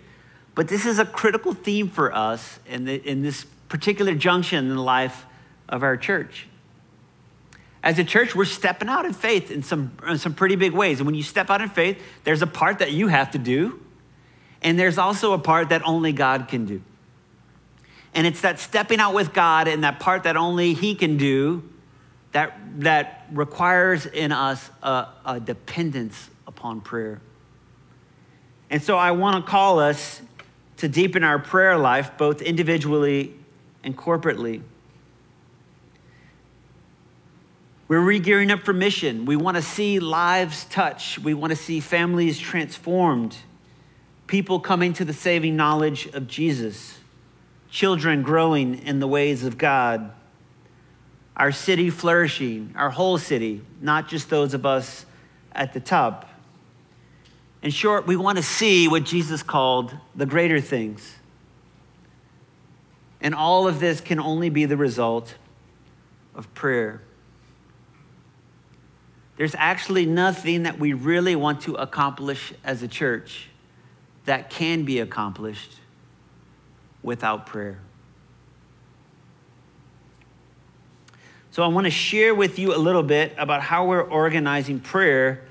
but 0.54 0.68
this 0.68 0.86
is 0.86 1.00
a 1.00 1.06
critical 1.06 1.54
theme 1.54 1.90
for 1.90 2.14
us 2.14 2.60
in, 2.68 2.86
the, 2.86 2.96
in 2.96 3.24
this 3.24 3.46
particular 3.68 4.14
junction 4.14 4.66
in 4.66 4.76
the 4.76 4.82
life 4.82 5.26
of 5.68 5.82
our 5.82 5.98
church. 5.98 6.48
As 7.84 7.98
a 7.98 8.04
church, 8.04 8.36
we're 8.36 8.46
stepping 8.46 8.90
out 8.90 9.06
in 9.06 9.14
faith 9.14 9.50
in 9.50 9.64
some, 9.64 9.98
in 10.08 10.20
some 10.20 10.36
pretty 10.36 10.56
big 10.56 10.74
ways. 10.74 11.00
And 11.00 11.08
when 11.08 11.16
you 11.16 11.24
step 11.24 11.50
out 11.50 11.62
in 11.62 11.70
faith, 11.70 12.00
there's 12.26 12.44
a 12.44 12.48
part 12.48 12.78
that 12.80 12.92
you 12.92 13.08
have 13.08 13.32
to 13.32 13.40
do, 13.40 13.80
and 14.62 14.78
there's 14.78 14.97
also 14.97 15.34
a 15.34 15.39
part 15.39 15.69
that 15.69 15.82
only 15.86 16.13
God 16.13 16.47
can 16.47 16.65
do. 16.65 16.82
And 18.13 18.28
it's 18.28 18.41
that 18.41 18.60
stepping 18.60 19.00
out 19.00 19.13
with 19.13 19.34
God 19.34 19.67
and 19.67 19.84
that 19.84 20.00
part 20.00 20.24
that 20.24 20.36
only 20.36 20.74
He 20.74 20.95
can 20.95 21.17
do 21.17 21.63
that, 22.34 22.58
that 22.82 23.26
requires 23.32 24.06
in 24.06 24.32
us 24.32 24.69
a, 24.84 25.08
a 25.26 25.39
dependence 25.39 26.30
upon 26.45 26.82
prayer. 26.82 27.21
And 28.69 28.82
so 28.82 28.97
I 28.97 29.12
want 29.12 29.43
to 29.43 29.50
call 29.50 29.80
us 29.80 30.21
to 30.78 30.88
deepen 30.88 31.24
our 31.24 31.39
prayer 31.39 31.78
life, 31.78 32.12
both 32.17 32.41
individually 32.41 33.36
and 33.84 33.97
corporately. 33.97 34.62
We're 37.88 38.00
regearing 38.00 38.52
up 38.52 38.62
for 38.62 38.71
mission. 38.71 39.26
We 39.26 39.36
want 39.36 39.58
to 39.58 39.62
see 39.62 40.00
lives 40.00 40.63
touch. 40.65 41.19
We 41.19 41.34
want 41.34 41.52
to 41.52 41.58
see 41.58 41.82
families 41.82 42.39
transformed 42.39 43.36
people 44.32 44.62
coming 44.62 44.94
to 44.94 45.04
the 45.04 45.12
saving 45.12 45.58
knowledge 45.58 46.08
of 46.13 46.26
Jesus, 46.26 46.98
children 47.70 48.22
growing 48.22 48.76
in 48.88 49.02
the 49.02 49.08
ways 49.08 49.44
of 49.44 49.58
God, 49.58 50.10
our 51.36 51.52
city 51.52 51.89
flourishing, 51.89 52.74
our 52.78 52.89
whole 52.89 53.17
city, 53.17 53.62
not 53.82 54.08
just 54.08 54.30
those 54.30 54.54
of 54.54 54.65
us 54.65 55.06
at 55.52 55.74
the 55.74 55.82
top. 55.82 56.30
In 57.62 57.72
short, 57.72 58.08
we 58.08 58.15
want 58.15 58.38
to 58.38 58.44
see 58.44 58.88
what 58.88 59.04
Jesus 59.04 59.44
called 59.44 59.94
the 60.15 60.26
greater 60.26 60.62
things. 60.62 61.15
And 63.20 63.36
all 63.36 63.67
of 63.67 63.82
this 63.82 64.00
can 64.00 64.17
only 64.17 64.50
be 64.50 64.63
the 64.63 64.78
result 64.78 65.36
of 66.36 66.52
prayer. 66.54 67.02
There's 69.36 69.56
actually 69.56 70.06
nothing 70.06 70.63
that 70.63 70.80
we 70.80 70.94
really 70.94 71.36
want 71.36 71.63
to 71.63 71.74
accomplish 71.76 72.54
as 72.63 72.82
a 72.82 72.88
church 72.88 73.50
that 74.26 74.50
can 74.50 74.86
be 74.86 75.00
accomplished 75.00 75.76
without 77.04 77.46
prayer. 77.46 77.80
So, 81.52 81.64
I 81.64 81.68
want 81.68 81.86
to 81.86 81.92
share 81.92 82.34
with 82.34 82.60
you 82.60 82.74
a 82.74 82.78
little 82.78 83.04
bit 83.04 83.34
about 83.38 83.62
how 83.62 83.86
we're 83.86 84.02
organizing 84.02 84.80
prayer 84.80 85.42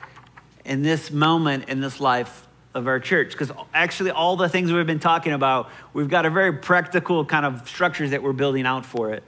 in 0.65 0.83
this 0.83 1.11
moment 1.11 1.69
in 1.69 1.81
this 1.81 2.01
life 2.01 2.47
of 2.75 2.87
our 2.87 3.01
church. 3.01 3.33
Because 3.33 3.53
actually 3.75 4.11
all 4.11 4.37
the 4.37 4.49
things 4.49 4.73
we've 4.73 4.87
been 4.87 5.01
talking 5.01 5.33
about 5.33 5.71
we've 5.93 6.09
got 6.09 6.27
a 6.27 6.31
very 6.31 6.53
practical 6.53 7.25
kind 7.25 7.45
of 7.45 7.69
structures 7.69 8.11
that 8.11 8.23
we're 8.23 8.33
building 8.33 8.67
out 8.67 8.87
for 8.87 9.13
it. 9.13 9.23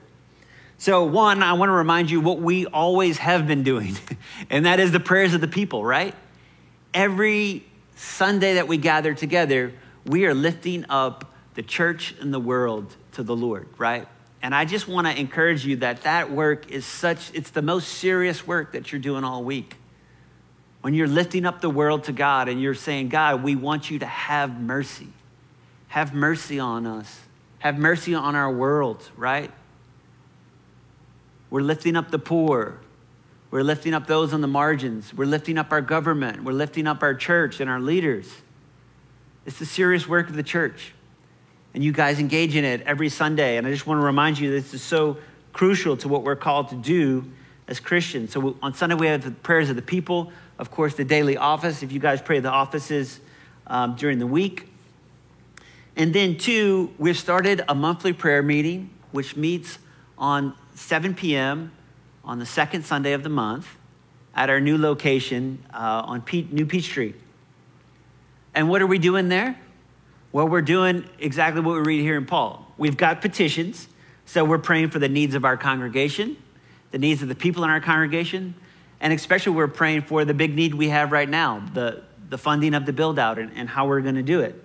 So 0.77 1.03
one 1.03 1.43
i 1.43 1.53
want 1.53 1.69
to 1.69 1.73
remind 1.73 2.09
you 2.09 2.21
what 2.21 2.39
we 2.39 2.65
always 2.65 3.17
have 3.17 3.47
been 3.47 3.63
doing 3.63 3.95
and 4.49 4.65
that 4.65 4.79
is 4.79 4.91
the 4.91 4.99
prayers 4.99 5.33
of 5.33 5.41
the 5.41 5.47
people 5.47 5.83
right? 5.83 6.15
Every 6.93 7.65
sunday 7.95 8.55
that 8.55 8.67
we 8.67 8.77
gather 8.77 9.13
together 9.13 9.73
we 10.05 10.25
are 10.25 10.33
lifting 10.33 10.85
up 10.89 11.33
the 11.55 11.63
church 11.63 12.15
and 12.19 12.33
the 12.33 12.39
world 12.39 12.95
to 13.11 13.23
the 13.23 13.35
lord 13.35 13.67
right 13.77 14.07
and 14.41 14.53
i 14.53 14.65
just 14.65 14.87
want 14.87 15.07
to 15.07 15.19
encourage 15.19 15.65
you 15.65 15.77
that 15.77 16.01
that 16.03 16.31
work 16.31 16.69
is 16.71 16.85
such 16.85 17.31
it's 17.33 17.51
the 17.51 17.61
most 17.61 17.87
serious 17.87 18.45
work 18.45 18.73
that 18.73 18.91
you're 18.91 19.01
doing 19.01 19.23
all 19.23 19.43
week 19.43 19.77
when 20.83 20.93
you're 20.93 21.07
lifting 21.07 21.45
up 21.45 21.61
the 21.61 21.69
world 21.69 22.03
to 22.03 22.11
God 22.11 22.49
and 22.49 22.61
you're 22.61 22.73
saying, 22.73 23.07
God, 23.07 23.41
we 23.41 23.55
want 23.55 23.89
you 23.89 23.99
to 23.99 24.05
have 24.05 24.59
mercy. 24.59 25.07
Have 25.87 26.13
mercy 26.13 26.59
on 26.59 26.85
us. 26.85 27.21
Have 27.59 27.79
mercy 27.79 28.13
on 28.13 28.35
our 28.35 28.51
world, 28.51 29.09
right? 29.15 29.49
We're 31.49 31.61
lifting 31.61 31.95
up 31.95 32.11
the 32.11 32.19
poor. 32.19 32.81
We're 33.53 33.61
lifting 33.61 33.93
up 33.93 34.07
those 34.07 34.33
on 34.33 34.41
the 34.41 34.47
margins. 34.47 35.13
We're 35.13 35.27
lifting 35.27 35.59
up 35.59 35.71
our 35.71 35.79
government. 35.79 36.43
We're 36.43 36.53
lifting 36.53 36.87
up 36.87 37.03
our 37.03 37.13
church 37.13 37.59
and 37.59 37.69
our 37.69 37.79
leaders. 37.79 38.27
It's 39.45 39.59
the 39.59 39.65
serious 39.67 40.07
work 40.07 40.27
of 40.27 40.35
the 40.35 40.41
church. 40.41 40.95
And 41.75 41.83
you 41.83 41.91
guys 41.91 42.17
engage 42.17 42.55
in 42.55 42.65
it 42.65 42.81
every 42.81 43.09
Sunday. 43.09 43.57
And 43.57 43.67
I 43.67 43.69
just 43.69 43.85
want 43.85 44.01
to 44.01 44.03
remind 44.03 44.39
you 44.39 44.49
this 44.49 44.73
is 44.73 44.81
so 44.81 45.17
crucial 45.53 45.95
to 45.97 46.07
what 46.07 46.23
we're 46.23 46.35
called 46.35 46.69
to 46.69 46.75
do 46.75 47.31
as 47.67 47.79
Christians. 47.79 48.31
So 48.31 48.57
on 48.63 48.73
Sunday, 48.73 48.95
we 48.95 49.05
have 49.05 49.23
the 49.23 49.29
prayers 49.29 49.69
of 49.69 49.75
the 49.75 49.83
people 49.83 50.31
of 50.57 50.71
course, 50.71 50.95
the 50.95 51.05
daily 51.05 51.37
office, 51.37 51.83
if 51.83 51.91
you 51.91 51.99
guys 51.99 52.23
pray 52.23 52.39
the 52.39 52.49
offices 52.49 53.19
um, 53.67 53.95
during 53.95 54.17
the 54.17 54.25
week. 54.25 54.67
And 55.95 56.11
then, 56.11 56.39
two, 56.39 56.91
we've 56.97 57.19
started 57.19 57.61
a 57.69 57.75
monthly 57.75 58.13
prayer 58.13 58.41
meeting, 58.41 58.89
which 59.11 59.35
meets 59.35 59.77
on 60.17 60.55
7 60.73 61.13
p.m. 61.13 61.71
on 62.23 62.39
the 62.39 62.45
second 62.45 62.85
Sunday 62.85 63.13
of 63.13 63.23
the 63.23 63.29
month 63.29 63.67
at 64.35 64.49
our 64.49 64.59
new 64.59 64.77
location 64.77 65.63
uh, 65.73 66.03
on 66.05 66.21
P- 66.21 66.47
New 66.51 66.65
Peachtree. 66.65 67.13
And 68.53 68.69
what 68.69 68.81
are 68.81 68.87
we 68.87 68.97
doing 68.97 69.29
there? 69.29 69.59
Well, 70.31 70.47
we're 70.47 70.61
doing 70.61 71.07
exactly 71.19 71.61
what 71.61 71.75
we 71.75 71.81
read 71.81 72.01
here 72.01 72.17
in 72.17 72.25
Paul. 72.25 72.71
We've 72.77 72.97
got 72.97 73.21
petitions, 73.21 73.87
so 74.25 74.43
we're 74.43 74.57
praying 74.57 74.89
for 74.89 74.99
the 74.99 75.09
needs 75.09 75.35
of 75.35 75.45
our 75.45 75.57
congregation, 75.57 76.37
the 76.91 76.97
needs 76.97 77.21
of 77.21 77.27
the 77.27 77.35
people 77.35 77.63
in 77.63 77.69
our 77.69 77.81
congregation, 77.81 78.55
and 78.99 79.11
especially, 79.11 79.51
we're 79.51 79.67
praying 79.67 80.03
for 80.03 80.23
the 80.23 80.33
big 80.33 80.55
need 80.55 80.73
we 80.73 80.87
have 80.87 81.11
right 81.11 81.27
now 81.27 81.61
the, 81.73 82.03
the 82.29 82.37
funding 82.37 82.73
of 82.73 82.85
the 82.85 82.93
build 82.93 83.19
out 83.19 83.37
and, 83.37 83.51
and 83.53 83.67
how 83.67 83.85
we're 83.85 83.99
going 83.99 84.15
to 84.15 84.23
do 84.23 84.39
it. 84.39 84.63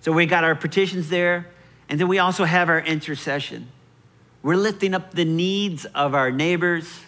So, 0.00 0.10
we 0.10 0.26
got 0.26 0.42
our 0.42 0.56
petitions 0.56 1.08
there. 1.10 1.46
And 1.88 1.98
then 1.98 2.08
we 2.08 2.18
also 2.18 2.44
have 2.44 2.68
our 2.68 2.80
intercession. 2.80 3.68
We're 4.42 4.56
lifting 4.56 4.94
up 4.94 5.12
the 5.12 5.24
needs 5.24 5.84
of 5.86 6.14
our 6.14 6.30
neighbors, 6.30 7.00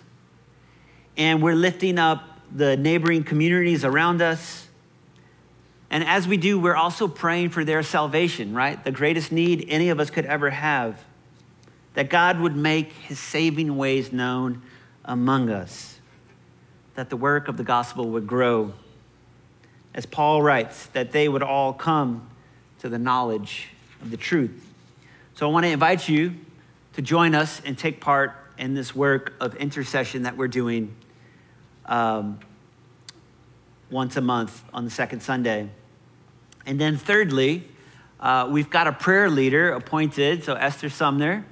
and 1.16 1.43
we're 1.43 1.55
lifting 1.55 1.99
up 1.99 2.40
the 2.53 2.77
neighboring 2.77 3.25
communities 3.25 3.85
around 3.85 4.21
us. 4.21 4.69
And 5.90 6.05
as 6.05 6.27
we 6.27 6.37
do, 6.37 6.59
we're 6.59 6.77
also 6.77 7.09
praying 7.09 7.51
for 7.51 7.64
their 7.64 7.83
salvation, 7.83 8.55
right? 8.55 8.83
The 8.83 8.93
greatest 8.93 9.33
need 9.33 9.66
any 9.69 9.88
of 9.90 10.01
us 10.01 10.11
could 10.11 10.27
ever 10.27 10.51
have. 10.51 11.05
That 11.95 12.11
God 12.11 12.40
would 12.40 12.57
make 12.57 12.93
his 12.93 13.19
saving 13.19 13.77
ways 13.77 14.12
known 14.12 14.62
among 15.05 15.51
us 15.51 16.01
that 17.01 17.09
the 17.09 17.16
work 17.16 17.49
of 17.49 17.57
the 17.57 17.64
gospel 17.64 18.11
would 18.11 18.27
grow. 18.27 18.75
As 19.95 20.05
Paul 20.05 20.43
writes, 20.43 20.87
that 20.88 21.12
they 21.12 21.29
would 21.29 21.43
all 21.43 21.73
come 21.73 22.29
to 22.81 22.90
the 22.90 22.99
knowledge 22.99 23.69
of 24.03 24.11
the 24.11 24.19
truth. 24.19 24.66
So 25.35 25.49
I 25.49 25.51
want 25.51 25.64
to 25.64 25.71
invite 25.71 26.11
you 26.11 26.35
to 26.94 27.03
join 27.03 27.35
us 27.35 27.61
and 27.64 27.76
take 27.76 28.00
part 28.00 28.33
in 28.59 28.74
this 28.74 28.94
work 28.94 29.35
of 29.40 29.55
intercession 29.57 30.24
that 30.24 30.37
we're 30.37 30.48
doing 30.48 30.94
um, 31.87 32.38
once 33.90 34.16
a 34.16 34.20
month 34.20 34.62
on 34.72 34.85
the 34.85 34.90
second 34.90 35.20
Sunday. 35.20 35.68
And 36.66 36.81
then, 36.81 36.96
thirdly, 36.96 37.66
uh, 38.20 38.48
we've 38.50 38.70
got 38.70 38.87
a 38.87 38.92
prayer 38.92 39.31
leader 39.31 39.72
appointed, 39.72 40.44
so 40.44 40.55
Esther 40.55 40.90
Sumner. 40.90 41.46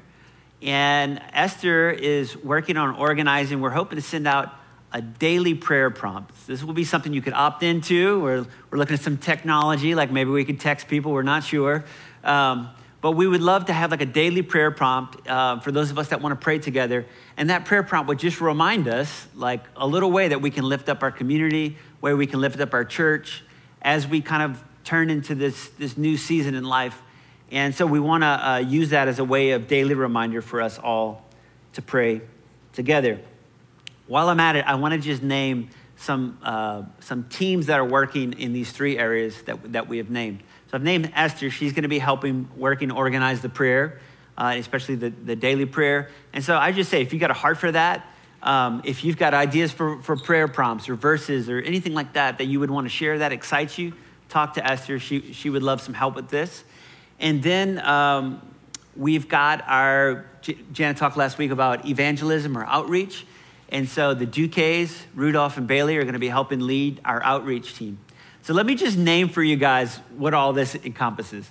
And 0.61 1.23
Esther 1.33 1.91
is 1.91 2.37
working 2.37 2.77
on 2.77 2.97
organizing. 2.97 3.61
We're 3.61 3.71
hoping 3.71 3.97
to 3.97 4.03
send 4.03 4.27
out 4.27 4.53
a 4.93 5.01
daily 5.01 5.55
prayer 5.55 5.91
prompt. 5.91 6.47
This 6.47 6.63
will 6.65 6.73
be 6.73 6.85
something 6.85 7.13
you 7.13 7.23
could 7.23 7.35
opt 7.35 7.63
into. 7.63 8.21
We're, 8.21 8.47
we're 8.71 8.79
looking 8.79 8.95
at 8.95 9.01
some 9.01 9.19
technology, 9.19 9.95
like 9.95 10.11
maybe 10.11 10.31
we 10.31 10.45
could 10.45 10.61
text 10.61 10.89
people, 10.89 11.13
we're 11.13 11.23
not 11.23 11.45
sure. 11.45 11.85
Um, 12.25 12.71
but 13.01 13.13
we 13.13 13.27
would 13.27 13.43
love 13.43 13.67
to 13.67 13.73
have 13.73 13.91
like 13.91 14.01
a 14.01 14.07
daily 14.07 14.43
prayer 14.43 14.71
prompt 14.71 15.29
uh, 15.29 15.61
for 15.61 15.71
those 15.71 15.91
of 15.91 15.99
us 15.99 16.09
that 16.09 16.21
want 16.21 16.39
to 16.39 16.43
pray 16.43 16.59
together. 16.59 17.07
And 17.37 17.51
that 17.51 17.65
prayer 17.65 17.83
prompt 17.83 18.09
would 18.09 18.19
just 18.19 18.41
remind 18.41 18.89
us, 18.89 19.27
like 19.35 19.65
a 19.77 19.87
little 19.87 20.11
way 20.11 20.29
that 20.29 20.41
we 20.41 20.51
can 20.51 20.65
lift 20.65 20.89
up 20.89 21.03
our 21.03 21.13
community, 21.13 21.77
where 22.01 22.17
we 22.17 22.27
can 22.27 22.41
lift 22.41 22.59
up 22.61 22.75
our 22.75 22.85
church 22.85 23.45
as 23.83 24.07
we 24.07 24.21
kind 24.21 24.43
of 24.43 24.65
turn 24.83 25.11
into 25.11 25.35
this, 25.35 25.69
this 25.79 25.97
new 25.97 26.17
season 26.17 26.55
in 26.55 26.65
life. 26.65 27.01
And 27.51 27.75
so 27.75 27.87
we 27.87 28.01
want 28.01 28.23
to 28.23 28.27
uh, 28.27 28.59
use 28.59 28.91
that 28.91 29.07
as 29.07 29.19
a 29.19 29.25
way 29.25 29.53
of 29.53 29.69
daily 29.69 29.95
reminder 29.95 30.43
for 30.43 30.61
us 30.61 30.79
all 30.79 31.25
to 31.75 31.83
pray 31.83 32.21
together. 32.73 33.21
While 34.07 34.29
I'm 34.29 34.41
at 34.41 34.57
it, 34.57 34.67
I 34.67 34.75
want 34.75 34.95
to 34.95 35.01
just 35.01 35.23
name 35.23 35.71
some, 35.97 36.39
uh, 36.43 36.83
some 37.01 37.25
teams 37.25 37.67
that 37.67 37.79
are 37.79 37.85
working 37.85 38.33
in 38.35 38.53
these 38.53 38.73
three 38.73 38.99
areas 38.99 39.43
that, 39.43 39.73
that 39.73 39.89
we 39.89 39.99
have 39.99 40.11
named. 40.11 40.43
So 40.71 40.77
I've 40.77 40.83
named 40.83 41.13
Esther. 41.15 41.51
She's 41.51 41.73
going 41.73 41.85
to 41.85 41.89
be 41.89 41.99
helping 41.99 42.49
working 42.57 42.91
organize 42.91 43.41
the 43.41 43.49
prayer, 43.49 44.01
uh, 44.37 44.55
especially 44.57 44.97
the, 44.97 45.11
the 45.11 45.35
daily 45.35 45.65
prayer. 45.65 46.11
And 46.33 46.45
so 46.45 46.57
I 46.57 46.73
just 46.73 46.91
say, 46.91 47.01
if 47.01 47.13
you 47.13 47.19
got 47.19 47.31
a 47.31 47.35
heart 47.35 47.59
for 47.59 47.73
that, 47.73 48.07
um, 48.43 48.83
if 48.85 49.03
you've 49.03 49.17
got 49.17 49.35
ideas 49.35 49.73
for, 49.73 50.01
for 50.03 50.17
prayer 50.17 50.47
prompts 50.47 50.89
or 50.89 50.95
verses 50.95 51.49
or 51.49 51.59
anything 51.59 51.95
like 51.95 52.13
that 52.13 52.39
that 52.39 52.45
you 52.45 52.61
would 52.61 52.71
want 52.71 52.85
to 52.85 52.91
share 52.91 53.19
that 53.19 53.33
excites 53.33 53.79
you, 53.79 53.95
talk 54.29 54.55
to 54.55 54.67
Esther. 54.67 54.99
She, 54.99 55.33
she 55.33 55.51
would 55.51 55.63
love 55.63 55.81
some 55.81 55.95
help 55.95 56.15
with 56.15 56.29
this. 56.29 56.65
And 57.19 57.43
then 57.43 57.81
um, 57.81 58.41
we've 58.95 59.27
got 59.27 59.65
our, 59.67 60.27
Janet 60.73 60.99
talked 60.99 61.17
last 61.17 61.39
week 61.39 61.51
about 61.51 61.87
evangelism 61.87 62.57
or 62.57 62.65
outreach. 62.65 63.27
And 63.71 63.89
so 63.89 64.15
the 64.15 64.27
Duques, 64.27 64.97
Rudolph, 65.15 65.57
and 65.57 65.67
Bailey 65.67 65.97
are 65.97 66.03
going 66.03 66.13
to 66.13 66.21
be 66.21 66.29
helping 66.29 66.61
lead 66.61 67.01
our 67.05 67.23
outreach 67.23 67.75
team. 67.75 67.99
So 68.49 68.55
let 68.55 68.65
me 68.65 68.77
just 68.77 68.97
name 68.97 69.29
for 69.29 69.43
you 69.43 69.57
guys 69.57 69.95
what 70.17 70.33
all 70.33 70.55
this 70.55 70.75
encompasses. 70.75 71.47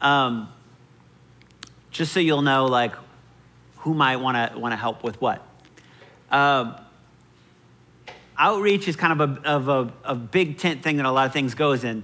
Um, 0.00 0.48
just 1.92 2.12
so 2.12 2.18
you'll 2.18 2.42
know, 2.42 2.64
like, 2.64 2.94
who 3.76 3.94
might 3.94 4.16
want 4.16 4.52
to 4.52 4.58
want 4.58 4.72
to 4.72 4.76
help 4.76 5.04
with 5.04 5.20
what. 5.20 5.40
Um, 6.32 6.74
outreach 8.36 8.88
is 8.88 8.96
kind 8.96 9.20
of 9.20 9.38
a, 9.38 9.48
of 9.48 9.68
a, 9.68 9.92
a, 10.02 10.14
big 10.16 10.58
tent 10.58 10.82
thing 10.82 10.96
that 10.96 11.06
a 11.06 11.12
lot 11.12 11.26
of 11.26 11.32
things 11.32 11.54
goes 11.54 11.84
in. 11.84 12.02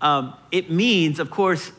Um, 0.00 0.32
it 0.50 0.70
means, 0.70 1.20
of 1.20 1.30
course, 1.30 1.70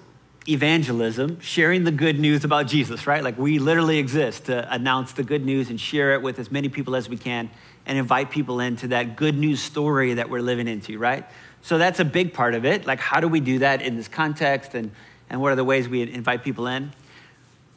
evangelism, 0.47 1.39
sharing 1.39 1.85
the 1.85 1.91
good 1.91 2.19
news 2.19 2.43
about 2.43 2.67
Jesus, 2.67 3.07
right? 3.07 3.23
Like 3.23 3.39
we 3.39 3.57
literally 3.57 3.97
exist 3.97 4.45
to 4.45 4.71
announce 4.71 5.13
the 5.13 5.23
good 5.23 5.43
news 5.43 5.71
and 5.71 5.81
share 5.81 6.13
it 6.13 6.21
with 6.21 6.37
as 6.37 6.51
many 6.51 6.69
people 6.69 6.95
as 6.95 7.09
we 7.09 7.17
can 7.17 7.49
and 7.87 7.97
invite 7.97 8.29
people 8.29 8.59
into 8.59 8.89
that 8.89 9.15
good 9.15 9.35
news 9.35 9.59
story 9.59 10.13
that 10.13 10.29
we're 10.29 10.43
living 10.43 10.67
into, 10.67 10.99
right? 10.99 11.25
So 11.61 11.77
that's 11.77 11.99
a 11.99 12.05
big 12.05 12.33
part 12.33 12.55
of 12.55 12.65
it. 12.65 12.85
Like, 12.85 12.99
how 12.99 13.19
do 13.19 13.27
we 13.27 13.39
do 13.39 13.59
that 13.59 13.81
in 13.81 13.95
this 13.97 14.07
context 14.07 14.75
and, 14.75 14.91
and 15.29 15.41
what 15.41 15.51
are 15.51 15.55
the 15.55 15.63
ways 15.63 15.87
we 15.87 16.01
invite 16.01 16.43
people 16.43 16.67
in? 16.67 16.91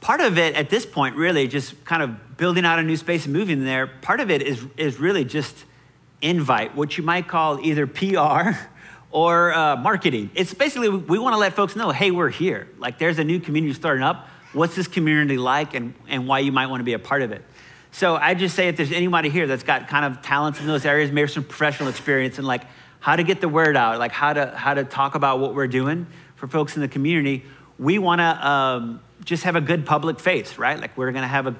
Part 0.01 0.21
of 0.21 0.39
it 0.39 0.55
at 0.55 0.71
this 0.71 0.85
point, 0.85 1.17
really, 1.17 1.47
just 1.47 1.85
kind 1.85 2.03
of 2.03 2.37
building 2.37 2.65
out 2.65 2.79
a 2.79 2.83
new 2.83 2.97
space 2.97 3.25
and 3.25 3.33
moving 3.33 3.65
there, 3.65 3.87
part 3.87 4.21
of 4.21 4.31
it 4.31 4.43
is, 4.43 4.65
is 4.77 4.99
really 4.99 5.25
just 5.25 5.65
invite, 6.21 6.75
what 6.75 6.97
you 6.97 7.05
might 7.05 7.29
call 7.29 7.61
either 7.65 7.87
PR 7.87 8.59
or 9.11 9.53
uh, 9.53 9.77
marketing. 9.77 10.31
It's 10.35 10.55
basically, 10.55 10.89
we 10.89 11.19
want 11.19 11.35
to 11.35 11.39
let 11.39 11.55
folks 11.55 11.77
know, 11.77 11.91
hey, 11.91 12.11
we're 12.11 12.31
here. 12.31 12.69
Like 12.79 12.99
there's 12.99 13.19
a 13.19 13.25
new 13.25 13.39
community 13.41 13.75
starting 13.75 14.03
up. 14.03 14.29
What's 14.53 14.75
this 14.75 14.89
community 14.89 15.39
like 15.39 15.75
and, 15.75 15.95
and 16.09 16.27
why 16.27 16.41
you 16.41 16.53
might 16.53 16.67
want 16.67 16.81
to 16.81 16.85
be 16.85 16.95
a 16.95 16.99
part 16.99 17.23
of 17.23 17.33
it? 17.33 17.45
So 17.91 18.17
I 18.17 18.35
just 18.35 18.57
say 18.57 18.69
if 18.69 18.77
there's 18.77 18.93
anybody 18.93 19.29
here 19.29 19.47
that's 19.47 19.63
got 19.63 19.87
kind 19.87 20.07
of 20.07 20.23
talents 20.23 20.61
in 20.61 20.67
those 20.67 20.87
areas, 20.87 21.13
maybe 21.13 21.29
some 21.29 21.45
professional 21.45 21.91
experience 21.91 22.39
and 22.39 22.47
like 22.47 22.63
how 23.03 23.17
to 23.17 23.25
get 23.25 23.41
the 23.41 23.49
word 23.49 23.77
out, 23.77 23.99
like 23.99 24.13
how 24.13 24.33
to, 24.33 24.47
how 24.57 24.75
to 24.75 24.85
talk 24.85 25.17
about 25.17 25.41
what 25.41 25.57
we're 25.57 25.67
doing 25.67 26.07
for 26.37 26.47
folks 26.47 26.77
in 26.77 26.83
the 26.83 26.89
community, 26.89 27.45
we 27.77 27.99
want 27.99 28.21
to 28.21 28.49
um, 28.49 29.01
just 29.25 29.43
have 29.43 29.57
a 29.57 29.61
good 29.61 29.85
public 29.85 30.21
face, 30.21 30.57
right? 30.57 30.79
Like 30.79 30.97
we're 30.97 31.11
going 31.11 31.23
to 31.23 31.29
have 31.29 31.49
a, 31.49 31.57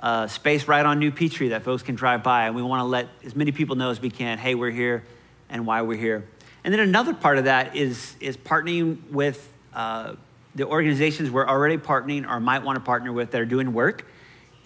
a 0.00 0.28
space 0.28 0.68
right 0.68 0.84
on 0.84 0.98
New 0.98 1.10
Peachtree 1.10 1.48
that 1.48 1.62
folks 1.62 1.82
can 1.82 1.94
drive 1.94 2.22
by, 2.22 2.44
and 2.44 2.54
we 2.54 2.60
want 2.60 2.80
to 2.80 2.84
let 2.84 3.08
as 3.24 3.34
many 3.34 3.52
people 3.52 3.74
know 3.74 3.90
as 3.90 4.02
we 4.02 4.10
can, 4.10 4.36
hey, 4.36 4.54
we're 4.54 4.70
here 4.70 5.02
and 5.48 5.66
why 5.66 5.80
we're 5.80 5.96
here. 5.96 6.28
And 6.62 6.74
then 6.74 6.80
another 6.80 7.14
part 7.14 7.38
of 7.38 7.44
that 7.44 7.74
is, 7.74 8.14
is 8.20 8.36
partnering 8.36 9.10
with 9.10 9.50
uh, 9.72 10.16
the 10.54 10.66
organizations 10.66 11.30
we're 11.30 11.48
already 11.48 11.78
partnering 11.78 12.28
or 12.28 12.38
might 12.38 12.64
want 12.64 12.76
to 12.76 12.84
partner 12.84 13.14
with 13.14 13.30
that 13.30 13.40
are 13.40 13.46
doing 13.46 13.72
work 13.72 14.06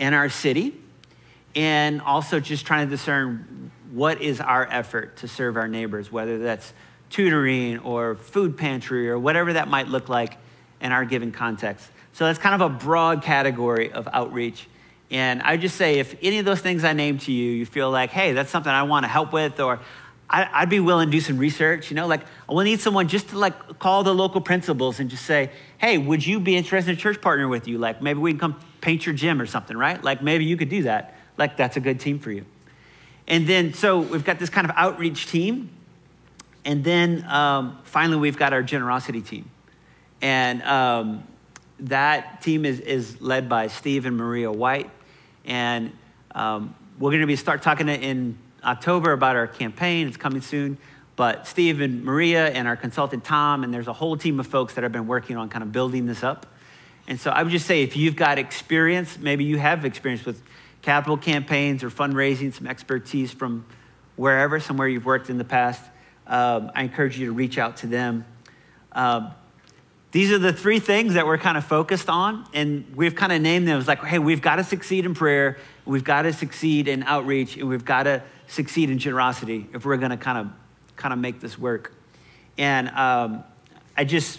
in 0.00 0.12
our 0.12 0.28
city. 0.28 0.74
And 1.54 2.02
also 2.02 2.40
just 2.40 2.66
trying 2.66 2.88
to 2.88 2.90
discern 2.90 3.65
what 3.96 4.20
is 4.20 4.42
our 4.42 4.68
effort 4.70 5.16
to 5.16 5.26
serve 5.26 5.56
our 5.56 5.66
neighbors, 5.66 6.12
whether 6.12 6.38
that's 6.38 6.74
tutoring 7.08 7.78
or 7.78 8.14
food 8.14 8.58
pantry 8.58 9.08
or 9.08 9.18
whatever 9.18 9.54
that 9.54 9.68
might 9.68 9.88
look 9.88 10.10
like 10.10 10.36
in 10.82 10.92
our 10.92 11.06
given 11.06 11.32
context. 11.32 11.88
So 12.12 12.26
that's 12.26 12.38
kind 12.38 12.54
of 12.54 12.60
a 12.60 12.74
broad 12.74 13.22
category 13.22 13.90
of 13.90 14.06
outreach. 14.12 14.68
And 15.10 15.40
I 15.40 15.56
just 15.56 15.76
say, 15.76 15.98
if 15.98 16.14
any 16.20 16.38
of 16.38 16.44
those 16.44 16.60
things 16.60 16.84
I 16.84 16.92
named 16.92 17.22
to 17.22 17.32
you, 17.32 17.52
you 17.52 17.64
feel 17.64 17.90
like, 17.90 18.10
hey, 18.10 18.34
that's 18.34 18.50
something 18.50 18.70
I 18.70 18.82
want 18.82 19.04
to 19.04 19.08
help 19.08 19.32
with, 19.32 19.60
or 19.60 19.80
I, 20.28 20.60
would 20.60 20.68
be 20.68 20.80
willing 20.80 21.08
to 21.08 21.12
do 21.12 21.20
some 21.20 21.38
research. 21.38 21.90
You 21.90 21.96
know, 21.96 22.06
like 22.06 22.20
we'll 22.50 22.64
need 22.64 22.80
someone 22.80 23.08
just 23.08 23.30
to 23.30 23.38
like 23.38 23.78
call 23.78 24.04
the 24.04 24.14
local 24.14 24.42
principals 24.42 25.00
and 25.00 25.08
just 25.08 25.24
say, 25.24 25.50
hey, 25.78 25.96
would 25.96 26.26
you 26.26 26.38
be 26.38 26.54
interested 26.54 26.90
in 26.90 26.98
a 26.98 27.00
church 27.00 27.22
partner 27.22 27.48
with 27.48 27.66
you? 27.66 27.78
Like 27.78 28.02
maybe 28.02 28.18
we 28.18 28.32
can 28.32 28.40
come 28.40 28.60
paint 28.82 29.06
your 29.06 29.14
gym 29.14 29.40
or 29.40 29.46
something, 29.46 29.76
right? 29.76 30.04
Like 30.04 30.22
maybe 30.22 30.44
you 30.44 30.58
could 30.58 30.68
do 30.68 30.82
that. 30.82 31.16
Like 31.38 31.56
that's 31.56 31.78
a 31.78 31.80
good 31.80 31.98
team 31.98 32.18
for 32.18 32.30
you. 32.30 32.44
And 33.28 33.46
then, 33.46 33.74
so 33.74 34.00
we've 34.00 34.24
got 34.24 34.38
this 34.38 34.50
kind 34.50 34.68
of 34.68 34.74
outreach 34.76 35.26
team. 35.26 35.70
And 36.64 36.84
then 36.84 37.24
um, 37.24 37.78
finally, 37.84 38.18
we've 38.18 38.38
got 38.38 38.52
our 38.52 38.62
generosity 38.62 39.20
team. 39.20 39.50
And 40.22 40.62
um, 40.62 41.24
that 41.80 42.42
team 42.42 42.64
is, 42.64 42.80
is 42.80 43.20
led 43.20 43.48
by 43.48 43.68
Steve 43.68 44.06
and 44.06 44.16
Maria 44.16 44.50
White. 44.50 44.90
And 45.44 45.92
um, 46.34 46.74
we're 46.98 47.10
going 47.10 47.20
to 47.20 47.26
be 47.26 47.36
start 47.36 47.62
talking 47.62 47.88
in 47.88 48.38
October 48.64 49.12
about 49.12 49.36
our 49.36 49.46
campaign. 49.46 50.08
It's 50.08 50.16
coming 50.16 50.40
soon. 50.40 50.78
But 51.16 51.46
Steve 51.46 51.80
and 51.80 52.04
Maria 52.04 52.48
and 52.48 52.68
our 52.68 52.76
consultant 52.76 53.24
Tom, 53.24 53.64
and 53.64 53.72
there's 53.72 53.88
a 53.88 53.92
whole 53.92 54.16
team 54.16 54.38
of 54.38 54.46
folks 54.46 54.74
that 54.74 54.82
have 54.82 54.92
been 54.92 55.06
working 55.06 55.36
on 55.36 55.48
kind 55.48 55.62
of 55.62 55.72
building 55.72 56.06
this 56.06 56.22
up. 56.22 56.46
And 57.08 57.18
so 57.18 57.30
I 57.30 57.42
would 57.42 57.52
just 57.52 57.66
say 57.66 57.82
if 57.82 57.96
you've 57.96 58.16
got 58.16 58.38
experience, 58.38 59.18
maybe 59.18 59.44
you 59.44 59.58
have 59.58 59.84
experience 59.84 60.24
with 60.24 60.42
capital 60.86 61.16
campaigns 61.16 61.82
or 61.82 61.90
fundraising, 61.90 62.54
some 62.54 62.68
expertise 62.68 63.32
from 63.32 63.66
wherever, 64.14 64.60
somewhere 64.60 64.86
you've 64.86 65.04
worked 65.04 65.28
in 65.28 65.36
the 65.36 65.44
past, 65.44 65.82
um, 66.28 66.70
I 66.76 66.84
encourage 66.84 67.18
you 67.18 67.26
to 67.26 67.32
reach 67.32 67.58
out 67.58 67.78
to 67.78 67.88
them. 67.88 68.24
Um, 68.92 69.32
these 70.12 70.30
are 70.30 70.38
the 70.38 70.52
three 70.52 70.78
things 70.78 71.14
that 71.14 71.26
we're 71.26 71.38
kind 71.38 71.58
of 71.58 71.64
focused 71.64 72.08
on, 72.08 72.46
and 72.54 72.86
we've 72.94 73.16
kind 73.16 73.32
of 73.32 73.42
named 73.42 73.66
them 73.66 73.80
as 73.80 73.88
like, 73.88 73.98
hey, 74.04 74.20
we've 74.20 74.40
got 74.40 74.56
to 74.56 74.64
succeed 74.64 75.04
in 75.04 75.12
prayer, 75.12 75.58
we've 75.86 76.04
got 76.04 76.22
to 76.22 76.32
succeed 76.32 76.86
in 76.86 77.02
outreach, 77.02 77.56
and 77.56 77.68
we've 77.68 77.84
got 77.84 78.04
to 78.04 78.22
succeed 78.46 78.88
in 78.88 78.98
generosity 78.98 79.68
if 79.74 79.84
we're 79.84 79.96
going 79.96 80.12
to 80.12 80.16
kind 80.16 80.38
of 80.38 80.52
kind 80.94 81.12
of 81.12 81.18
make 81.18 81.40
this 81.40 81.58
work. 81.58 81.92
And 82.58 82.90
um, 82.90 83.42
I 83.96 84.04
just, 84.04 84.38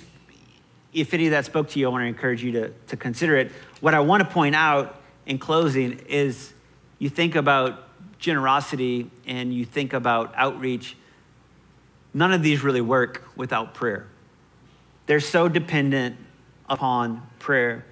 if 0.94 1.14
any 1.14 1.26
of 1.26 1.32
that 1.32 1.44
spoke 1.44 1.68
to 1.72 1.80
you, 1.80 1.88
I 1.88 1.92
want 1.92 2.04
to 2.04 2.08
encourage 2.08 2.42
you 2.42 2.54
to, 2.54 2.70
to 2.88 2.96
consider 2.96 3.36
it. 3.36 3.52
What 3.82 3.94
I 3.94 4.00
want 4.00 4.24
to 4.24 4.30
point 4.30 4.56
out 4.56 4.97
in 5.28 5.38
closing 5.38 6.00
is 6.08 6.54
you 6.98 7.10
think 7.10 7.36
about 7.36 7.84
generosity 8.18 9.12
and 9.28 9.54
you 9.54 9.66
think 9.66 9.94
about 9.94 10.34
outreach. 10.36 10.96
None 12.14 12.32
of 12.32 12.42
these 12.42 12.64
really 12.64 12.82
work 12.82 13.24
without 13.36 13.74
prayer. 13.76 14.08
They're 15.06 15.20
so 15.20 15.48
dependent 15.50 16.16
upon 16.68 17.28
prayer. 17.40 17.86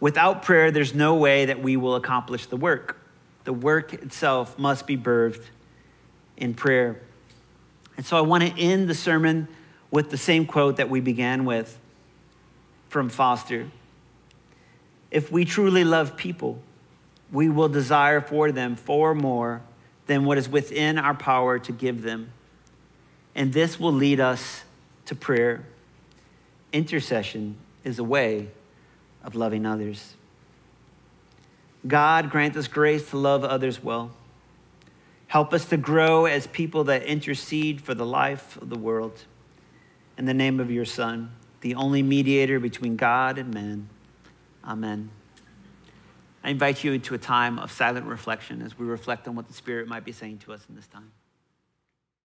Without 0.00 0.42
prayer, 0.42 0.70
there's 0.70 0.94
no 0.94 1.14
way 1.14 1.44
that 1.44 1.62
we 1.62 1.76
will 1.76 1.94
accomplish 1.94 2.46
the 2.46 2.56
work. 2.56 2.96
The 3.44 3.52
work 3.52 3.92
itself 3.92 4.58
must 4.58 4.86
be 4.86 4.96
birthed 4.96 5.44
in 6.36 6.54
prayer. 6.54 7.00
And 7.96 8.04
so 8.04 8.16
I 8.16 8.22
want 8.22 8.42
to 8.42 8.60
end 8.60 8.88
the 8.88 8.94
sermon 8.94 9.46
with 9.90 10.10
the 10.10 10.18
same 10.18 10.46
quote 10.46 10.78
that 10.78 10.90
we 10.90 11.00
began 11.00 11.44
with 11.44 11.78
from 12.88 13.08
Foster. 13.08 13.68
If 15.14 15.30
we 15.30 15.44
truly 15.44 15.84
love 15.84 16.16
people, 16.16 16.58
we 17.30 17.48
will 17.48 17.68
desire 17.68 18.20
for 18.20 18.50
them 18.50 18.74
far 18.74 19.14
more 19.14 19.62
than 20.06 20.24
what 20.24 20.38
is 20.38 20.48
within 20.48 20.98
our 20.98 21.14
power 21.14 21.56
to 21.60 21.70
give 21.70 22.02
them. 22.02 22.32
And 23.32 23.52
this 23.52 23.78
will 23.78 23.92
lead 23.92 24.18
us 24.18 24.64
to 25.06 25.14
prayer. 25.14 25.66
Intercession 26.72 27.54
is 27.84 28.00
a 28.00 28.04
way 28.04 28.48
of 29.22 29.36
loving 29.36 29.64
others. 29.64 30.14
God 31.86 32.28
grant 32.28 32.56
us 32.56 32.66
grace 32.66 33.10
to 33.10 33.16
love 33.16 33.44
others 33.44 33.84
well. 33.84 34.10
Help 35.28 35.54
us 35.54 35.64
to 35.66 35.76
grow 35.76 36.24
as 36.24 36.48
people 36.48 36.82
that 36.84 37.04
intercede 37.04 37.80
for 37.80 37.94
the 37.94 38.04
life 38.04 38.56
of 38.56 38.68
the 38.68 38.78
world. 38.78 39.22
In 40.18 40.24
the 40.24 40.34
name 40.34 40.58
of 40.58 40.72
your 40.72 40.84
Son, 40.84 41.30
the 41.60 41.76
only 41.76 42.02
mediator 42.02 42.58
between 42.58 42.96
God 42.96 43.38
and 43.38 43.54
man. 43.54 43.90
Amen. 44.66 45.10
I 46.42 46.50
invite 46.50 46.84
you 46.84 46.92
into 46.92 47.14
a 47.14 47.18
time 47.18 47.58
of 47.58 47.72
silent 47.72 48.06
reflection 48.06 48.62
as 48.62 48.78
we 48.78 48.86
reflect 48.86 49.28
on 49.28 49.34
what 49.34 49.48
the 49.48 49.54
Spirit 49.54 49.88
might 49.88 50.04
be 50.04 50.12
saying 50.12 50.38
to 50.40 50.52
us 50.52 50.64
in 50.68 50.74
this 50.74 50.86
time. 50.86 51.10